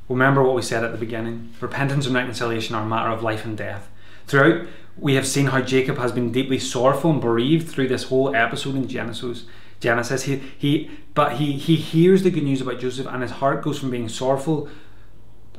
Remember 0.08 0.42
what 0.42 0.56
we 0.56 0.62
said 0.62 0.82
at 0.82 0.90
the 0.92 0.98
beginning 0.98 1.54
repentance 1.60 2.06
and 2.06 2.14
reconciliation 2.14 2.74
are 2.74 2.82
a 2.82 2.86
matter 2.86 3.10
of 3.10 3.22
life 3.22 3.44
and 3.44 3.56
death. 3.56 3.88
Throughout, 4.26 4.66
we 4.98 5.14
have 5.14 5.26
seen 5.26 5.46
how 5.46 5.60
Jacob 5.60 5.98
has 5.98 6.12
been 6.12 6.32
deeply 6.32 6.58
sorrowful 6.58 7.12
and 7.12 7.20
bereaved 7.20 7.68
through 7.68 7.88
this 7.88 8.04
whole 8.04 8.34
episode 8.34 8.74
in 8.74 8.88
Genesis. 8.88 9.44
Genesis, 9.78 10.24
he, 10.24 10.36
he 10.58 10.90
but 11.14 11.36
he, 11.36 11.52
he 11.52 11.76
hears 11.76 12.22
the 12.22 12.30
good 12.30 12.42
news 12.42 12.60
about 12.60 12.80
Joseph, 12.80 13.06
and 13.06 13.22
his 13.22 13.32
heart 13.32 13.62
goes 13.62 13.78
from 13.78 13.90
being 13.90 14.08
sorrowful 14.08 14.68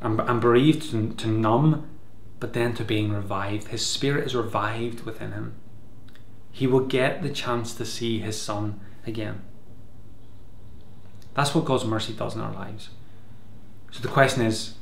and, 0.01 0.19
and 0.19 0.39
bereaved 0.41 0.91
to, 0.91 1.13
to 1.13 1.27
numb, 1.27 1.89
but 2.39 2.54
then 2.54 2.73
to 2.75 2.84
being 2.84 3.12
revived. 3.12 3.69
His 3.69 3.86
spirit 3.86 4.25
is 4.25 4.36
revived 4.36 5.01
within 5.01 5.32
him. 5.32 5.56
He 6.51 6.67
will 6.67 6.86
get 6.86 7.23
the 7.23 7.30
chance 7.30 7.73
to 7.75 7.86
see 7.86 8.19
his 8.19 8.39
son 8.39 8.80
again. 9.08 9.41
That's 11.34 11.56
what 11.56 11.65
God's 11.65 11.86
mercy 11.86 12.13
does 12.13 12.36
in 12.36 12.41
our 12.41 12.54
lives. 12.54 12.89
So 13.91 14.02
the 14.02 14.08
question 14.08 14.44
is 14.44 14.76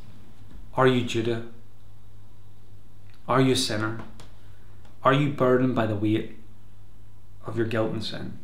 are 0.76 0.88
you 0.88 1.04
Judah? 1.04 1.44
Are 3.28 3.42
you 3.42 3.54
a 3.54 3.56
sinner? 3.56 4.00
Are 5.04 5.14
you 5.14 5.30
burdened 5.30 5.76
by 5.76 5.86
the 5.86 5.96
weight 5.96 6.38
of 7.46 7.58
your 7.58 7.68
guilt 7.68 7.92
and 7.92 8.04
sin? 8.04 8.40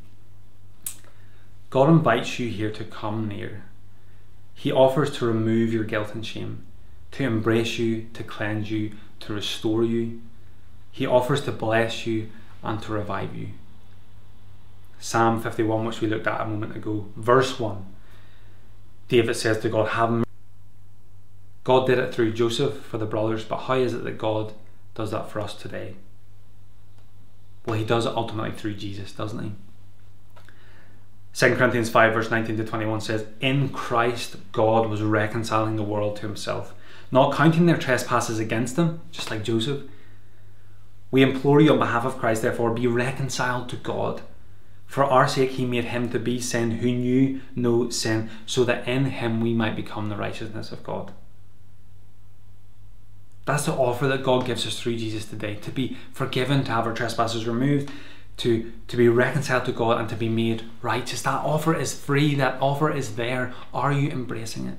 God 1.70 1.90
invites 1.90 2.40
you 2.40 2.50
here 2.50 2.72
to 2.72 2.84
come 2.84 3.28
near. 3.28 3.64
He 4.54 4.72
offers 4.72 5.18
to 5.18 5.26
remove 5.26 5.74
your 5.74 5.84
guilt 5.84 6.14
and 6.14 6.26
shame, 6.26 6.66
to 7.12 7.24
embrace 7.24 7.78
you, 7.78 8.08
to 8.14 8.24
cleanse 8.24 8.72
you, 8.72 8.92
to 9.22 9.34
restore 9.34 9.84
you. 9.84 10.22
He 10.92 11.06
offers 11.06 11.42
to 11.42 11.52
bless 11.52 12.06
you 12.06 12.30
and 12.64 12.82
to 12.84 12.94
revive 12.94 13.36
you. 13.36 13.50
Psalm 15.00 15.42
51, 15.42 15.86
which 15.86 16.00
we 16.00 16.08
looked 16.08 16.28
at 16.28 16.42
a 16.42 16.46
moment 16.46 16.76
ago, 16.76 17.08
verse 17.16 17.60
1 17.60 17.86
David 19.08 19.36
says 19.36 19.60
to 19.60 19.70
God, 19.70 19.90
Have 19.90 20.12
mercy. 20.12 20.26
God 21.64 21.88
did 21.88 22.00
it 22.00 22.14
through 22.14 22.34
Joseph 22.34 22.78
for 22.78 22.98
the 22.98 23.06
brothers, 23.06 23.44
but 23.44 23.62
how 23.62 23.74
is 23.76 23.94
it 23.94 24.04
that 24.04 24.18
God 24.18 24.54
does 24.94 25.12
that 25.12 25.30
for 25.30 25.40
us 25.40 25.56
today? 25.56 25.96
Well, 27.66 27.78
he 27.78 27.86
does 27.86 28.06
it 28.06 28.16
ultimately 28.16 28.52
through 28.52 28.76
Jesus, 28.76 29.12
doesn't 29.12 29.44
he? 29.44 29.52
2 31.34 31.56
Corinthians 31.56 31.90
5, 31.90 32.14
verse 32.14 32.32
19 32.32 32.58
to 32.58 32.64
21 32.64 33.02
says, 33.02 33.26
In 33.42 33.70
Christ, 33.70 34.38
God 34.52 34.88
was 34.88 35.02
reconciling 35.02 35.76
the 35.76 35.84
world 35.84 36.16
to 36.18 36.22
himself, 36.22 36.74
not 37.12 37.36
counting 37.36 37.66
their 37.66 37.78
trespasses 37.78 38.40
against 38.40 38.76
them, 38.76 39.02
just 39.12 39.30
like 39.30 39.44
Joseph. 39.44 39.84
We 41.12 41.24
implore 41.24 41.60
you 41.60 41.74
on 41.74 41.80
behalf 41.80 42.06
of 42.06 42.18
Christ, 42.18 42.42
therefore, 42.42 42.74
be 42.74 42.88
reconciled 42.88 43.68
to 43.70 43.76
God. 43.76 44.22
For 44.86 45.04
our 45.04 45.28
sake, 45.28 45.52
he 45.52 45.66
made 45.66 45.86
him 45.86 46.10
to 46.12 46.20
be 46.20 46.40
sin 46.40 46.72
who 46.72 46.92
knew 46.92 47.42
no 47.56 47.90
sin, 47.90 48.30
so 48.46 48.64
that 48.64 48.88
in 48.88 49.06
him 49.06 49.42
we 49.42 49.54
might 49.54 49.76
become 49.76 50.10
the 50.10 50.16
righteousness 50.16 50.72
of 50.72 50.84
God. 50.84 51.12
That's 53.46 53.66
the 53.66 53.74
offer 53.74 54.08
that 54.08 54.24
God 54.24 54.46
gives 54.46 54.66
us 54.66 54.80
through 54.80 54.98
Jesus 54.98 55.26
today 55.26 55.56
to 55.56 55.72
be 55.72 55.98
forgiven, 56.12 56.64
to 56.64 56.72
have 56.72 56.88
our 56.88 56.94
trespasses 56.94 57.46
removed, 57.46 57.92
to, 58.38 58.72
to 58.88 58.98
be 58.98 59.08
reconciled 59.08 59.66
to 59.66 59.72
God, 59.72 60.00
and 60.00 60.10
to 60.10 60.16
be 60.16 60.30
made 60.30 60.64
righteous. 60.82 61.22
That 61.22 61.46
offer 61.46 61.76
is 61.76 61.98
free, 61.98 62.36
that 62.36 62.62
offer 62.62 62.92
is 62.92 63.16
there. 63.16 63.54
Are 63.74 63.94
you 63.94 64.10
embracing 64.10 64.68
it? 64.68 64.78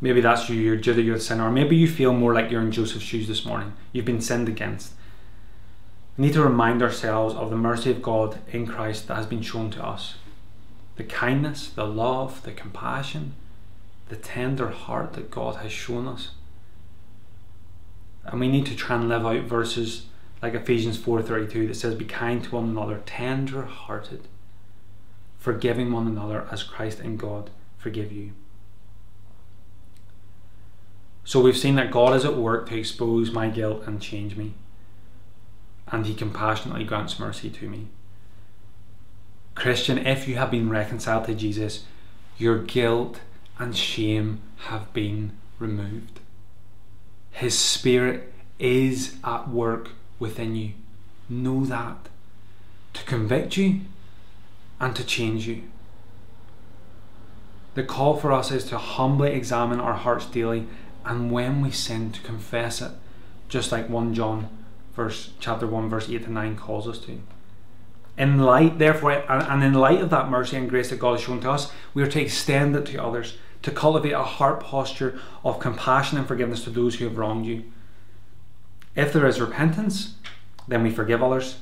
Maybe 0.00 0.20
that's 0.20 0.48
you, 0.48 0.60
you're 0.60 0.76
Judah, 0.76 1.02
you're 1.02 1.16
the 1.16 1.20
sinner, 1.20 1.48
or 1.48 1.50
maybe 1.50 1.76
you 1.76 1.88
feel 1.88 2.12
more 2.12 2.32
like 2.32 2.50
you're 2.50 2.62
in 2.62 2.70
Joseph's 2.70 3.04
shoes 3.04 3.26
this 3.26 3.44
morning. 3.44 3.72
You've 3.92 4.04
been 4.04 4.20
sinned 4.20 4.48
against. 4.48 4.92
We 6.18 6.26
need 6.26 6.34
to 6.34 6.42
remind 6.42 6.82
ourselves 6.82 7.36
of 7.36 7.48
the 7.48 7.56
mercy 7.56 7.92
of 7.92 8.02
God 8.02 8.40
in 8.52 8.66
Christ 8.66 9.06
that 9.06 9.14
has 9.14 9.26
been 9.26 9.40
shown 9.40 9.70
to 9.70 9.86
us. 9.86 10.16
The 10.96 11.04
kindness, 11.04 11.68
the 11.68 11.86
love, 11.86 12.42
the 12.42 12.50
compassion, 12.50 13.34
the 14.08 14.16
tender 14.16 14.70
heart 14.70 15.12
that 15.12 15.30
God 15.30 15.56
has 15.56 15.70
shown 15.70 16.08
us. 16.08 16.30
And 18.24 18.40
we 18.40 18.48
need 18.48 18.66
to 18.66 18.74
try 18.74 18.96
and 18.96 19.08
live 19.08 19.24
out 19.24 19.44
verses 19.44 20.06
like 20.42 20.54
Ephesians 20.54 20.98
4:32 20.98 21.68
that 21.68 21.74
says 21.74 21.94
be 21.94 22.04
kind 22.04 22.42
to 22.42 22.50
one 22.56 22.64
another, 22.64 23.00
tender-hearted, 23.06 24.26
forgiving 25.38 25.92
one 25.92 26.08
another 26.08 26.48
as 26.50 26.64
Christ 26.64 26.98
and 26.98 27.16
God 27.16 27.50
forgive 27.76 28.10
you. 28.10 28.32
So 31.24 31.40
we've 31.40 31.56
seen 31.56 31.76
that 31.76 31.92
God 31.92 32.16
is 32.16 32.24
at 32.24 32.36
work 32.36 32.68
to 32.68 32.76
expose 32.76 33.30
my 33.30 33.48
guilt 33.48 33.84
and 33.86 34.02
change 34.02 34.34
me 34.34 34.54
and 35.90 36.06
he 36.06 36.14
compassionately 36.14 36.84
grants 36.84 37.18
mercy 37.18 37.50
to 37.50 37.68
me. 37.68 37.88
Christian, 39.54 39.98
if 39.98 40.28
you 40.28 40.36
have 40.36 40.50
been 40.50 40.70
reconciled 40.70 41.26
to 41.26 41.34
Jesus, 41.34 41.84
your 42.36 42.58
guilt 42.58 43.20
and 43.58 43.76
shame 43.76 44.40
have 44.68 44.92
been 44.92 45.32
removed. 45.58 46.20
His 47.32 47.58
Spirit 47.58 48.32
is 48.58 49.16
at 49.24 49.48
work 49.48 49.90
within 50.18 50.54
you. 50.54 50.72
Know 51.28 51.64
that. 51.66 52.08
To 52.94 53.04
convict 53.04 53.56
you 53.56 53.80
and 54.80 54.94
to 54.96 55.04
change 55.04 55.46
you. 55.46 55.64
The 57.74 57.82
call 57.82 58.16
for 58.16 58.32
us 58.32 58.50
is 58.50 58.64
to 58.66 58.78
humbly 58.78 59.32
examine 59.32 59.80
our 59.80 59.94
hearts 59.94 60.26
daily 60.26 60.66
and 61.04 61.30
when 61.30 61.60
we 61.60 61.70
sin, 61.70 62.12
to 62.12 62.20
confess 62.20 62.82
it, 62.82 62.92
just 63.48 63.72
like 63.72 63.88
1 63.88 64.14
John 64.14 64.48
verse 64.98 65.30
chapter 65.38 65.66
1 65.66 65.88
verse 65.88 66.10
8 66.10 66.24
to 66.24 66.30
9 66.30 66.56
calls 66.56 66.88
us 66.88 66.98
to. 66.98 67.20
In 68.18 68.40
light 68.40 68.78
therefore 68.78 69.12
and 69.12 69.62
in 69.62 69.72
light 69.72 70.00
of 70.00 70.10
that 70.10 70.28
mercy 70.28 70.56
and 70.56 70.68
grace 70.68 70.90
that 70.90 70.98
god 70.98 71.12
has 71.12 71.20
shown 71.22 71.40
to 71.40 71.50
us 71.52 71.72
we 71.94 72.02
are 72.02 72.10
to 72.10 72.20
extend 72.20 72.74
it 72.74 72.84
to 72.86 73.02
others 73.02 73.38
to 73.62 73.70
cultivate 73.70 74.10
a 74.12 74.22
heart 74.22 74.60
posture 74.60 75.18
of 75.44 75.60
compassion 75.60 76.18
and 76.18 76.26
forgiveness 76.26 76.64
to 76.64 76.70
those 76.70 76.96
who 76.96 77.04
have 77.04 77.16
wronged 77.16 77.46
you. 77.46 77.64
If 78.96 79.12
there 79.12 79.26
is 79.26 79.40
repentance 79.40 80.16
then 80.66 80.82
we 80.82 80.90
forgive 80.90 81.22
others. 81.22 81.58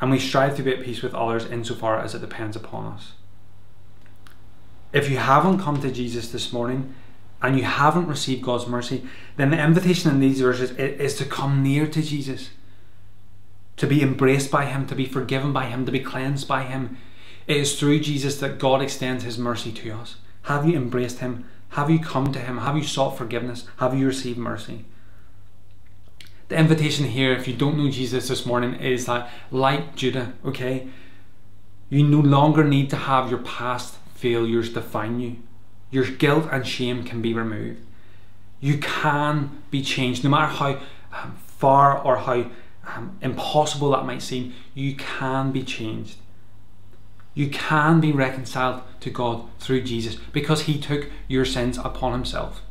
And 0.00 0.10
we 0.10 0.18
strive 0.18 0.56
to 0.56 0.62
be 0.62 0.72
at 0.72 0.84
peace 0.84 1.02
with 1.02 1.14
others 1.14 1.44
insofar 1.44 1.98
as 1.98 2.14
it 2.14 2.20
depends 2.20 2.56
upon 2.56 2.92
us. 2.92 3.12
If 4.92 5.10
you 5.10 5.16
haven't 5.16 5.58
come 5.58 5.82
to 5.82 5.90
jesus 5.90 6.30
this 6.30 6.52
morning 6.52 6.94
and 7.42 7.56
you 7.56 7.64
haven't 7.64 8.08
received 8.08 8.42
God's 8.42 8.66
mercy, 8.66 9.04
then 9.36 9.50
the 9.50 9.62
invitation 9.62 10.10
in 10.10 10.20
these 10.20 10.40
verses 10.40 10.70
is 10.72 11.16
to 11.16 11.24
come 11.24 11.62
near 11.62 11.86
to 11.86 12.02
Jesus, 12.02 12.50
to 13.76 13.86
be 13.86 14.02
embraced 14.02 14.50
by 14.50 14.64
Him, 14.64 14.86
to 14.86 14.94
be 14.94 15.06
forgiven 15.06 15.52
by 15.52 15.66
Him, 15.66 15.84
to 15.86 15.92
be 15.92 16.00
cleansed 16.00 16.48
by 16.48 16.62
Him. 16.62 16.96
It 17.46 17.58
is 17.58 17.78
through 17.78 18.00
Jesus 18.00 18.38
that 18.40 18.58
God 18.58 18.80
extends 18.80 19.24
His 19.24 19.38
mercy 19.38 19.70
to 19.72 19.90
us. 19.92 20.16
Have 20.42 20.66
you 20.66 20.76
embraced 20.76 21.18
Him? 21.18 21.44
Have 21.70 21.90
you 21.90 21.98
come 21.98 22.32
to 22.32 22.38
Him? 22.38 22.58
Have 22.58 22.76
you 22.76 22.84
sought 22.84 23.18
forgiveness? 23.18 23.66
Have 23.78 23.94
you 23.94 24.06
received 24.06 24.38
mercy? 24.38 24.84
The 26.48 26.56
invitation 26.56 27.06
here, 27.06 27.32
if 27.32 27.46
you 27.46 27.54
don't 27.54 27.76
know 27.76 27.90
Jesus 27.90 28.28
this 28.28 28.46
morning, 28.46 28.74
is 28.74 29.06
that, 29.06 29.28
like 29.50 29.96
Judah, 29.96 30.32
okay, 30.44 30.88
you 31.90 32.04
no 32.04 32.20
longer 32.20 32.64
need 32.64 32.88
to 32.90 32.96
have 32.96 33.30
your 33.30 33.40
past 33.40 33.96
failures 34.14 34.70
define 34.70 35.20
you 35.20 35.36
your 35.90 36.04
guilt 36.04 36.48
and 36.50 36.66
shame 36.66 37.04
can 37.04 37.22
be 37.22 37.34
removed. 37.34 37.80
You 38.60 38.78
can 38.78 39.62
be 39.70 39.82
changed, 39.82 40.24
no 40.24 40.30
matter 40.30 40.52
how 40.52 40.80
um, 41.12 41.36
far 41.46 41.98
or 41.98 42.16
how 42.16 42.50
um, 42.86 43.18
impossible 43.20 43.90
that 43.90 44.06
might 44.06 44.22
seem. 44.22 44.54
You 44.74 44.96
can 44.96 45.52
be 45.52 45.62
changed. 45.62 46.16
You 47.34 47.48
can 47.48 48.00
be 48.00 48.12
reconciled 48.12 48.82
to 49.00 49.10
God 49.10 49.44
through 49.58 49.82
Jesus 49.82 50.16
because 50.32 50.62
He 50.62 50.78
took 50.78 51.10
your 51.28 51.44
sins 51.44 51.78
upon 51.78 52.12
Himself. 52.12 52.62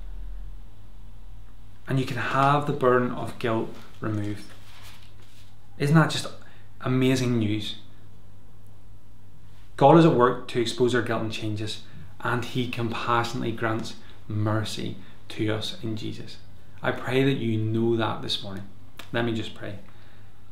And 1.88 1.99
you 1.99 2.06
can 2.06 2.17
have 2.17 2.65
the 2.65 2.73
burden 2.73 3.12
of 3.12 3.38
guilt 3.38 3.69
removed. 4.01 4.43
Isn't 5.78 5.95
that 5.95 6.10
just 6.10 6.28
amazing 6.82 7.38
news? 7.38 7.75
God 9.78 9.97
is 9.97 10.06
at 10.06 10.13
work 10.13 10.47
to 10.49 10.62
expose 10.62 10.95
our 10.95 11.01
guilt 11.01 11.21
and 11.21 11.32
change 11.32 11.62
us 11.62 11.84
and 12.25 12.43
he 12.43 12.67
compassionately 12.67 13.51
grants 13.51 13.93
mercy 14.27 14.97
to 15.29 15.47
us 15.51 15.77
in 15.83 15.95
Jesus. 15.95 16.38
I 16.81 16.91
pray 16.91 17.23
that 17.23 17.38
you 17.38 17.55
know 17.55 17.95
that 17.97 18.23
this 18.23 18.41
morning. 18.41 18.63
Let 19.13 19.25
me 19.25 19.31
just 19.31 19.53
pray. 19.53 19.77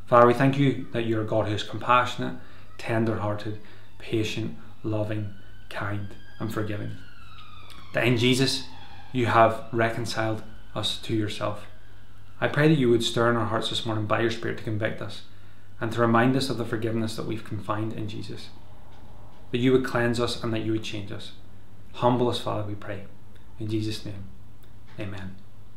Father, 0.05 0.27
we 0.27 0.35
thank 0.35 0.59
you 0.59 0.85
that 0.93 1.07
you're 1.07 1.23
a 1.23 1.25
God 1.25 1.47
who 1.47 1.55
is 1.55 1.63
compassionate, 1.63 2.35
tender 2.77 3.17
hearted, 3.17 3.59
patient, 3.97 4.55
loving, 4.83 5.33
kind, 5.71 6.09
and 6.39 6.53
forgiving. 6.53 6.91
That 7.95 8.05
in 8.05 8.17
Jesus 8.17 8.65
you 9.11 9.25
have 9.25 9.65
reconciled 9.71 10.43
us 10.75 10.99
to 10.99 11.15
yourself. 11.15 11.65
I 12.39 12.49
pray 12.49 12.67
that 12.67 12.77
you 12.77 12.91
would 12.91 13.03
stir 13.03 13.31
in 13.31 13.35
our 13.35 13.47
hearts 13.47 13.71
this 13.71 13.83
morning 13.83 14.05
by 14.05 14.21
your 14.21 14.31
Spirit 14.31 14.59
to 14.59 14.63
convict 14.63 15.01
us 15.01 15.23
and 15.81 15.91
to 15.91 16.01
remind 16.01 16.35
us 16.35 16.51
of 16.51 16.59
the 16.59 16.65
forgiveness 16.65 17.15
that 17.15 17.25
we've 17.25 17.43
confined 17.43 17.93
in 17.93 18.07
Jesus. 18.07 18.49
That 19.49 19.57
you 19.57 19.71
would 19.71 19.85
cleanse 19.85 20.19
us 20.19 20.43
and 20.43 20.53
that 20.53 20.61
you 20.61 20.71
would 20.73 20.83
change 20.83 21.11
us. 21.11 21.31
Humble 21.93 22.29
us, 22.29 22.39
Father, 22.39 22.63
we 22.63 22.75
pray. 22.75 23.03
In 23.59 23.67
Jesus' 23.67 24.05
name, 24.05 24.25
amen. 24.99 25.35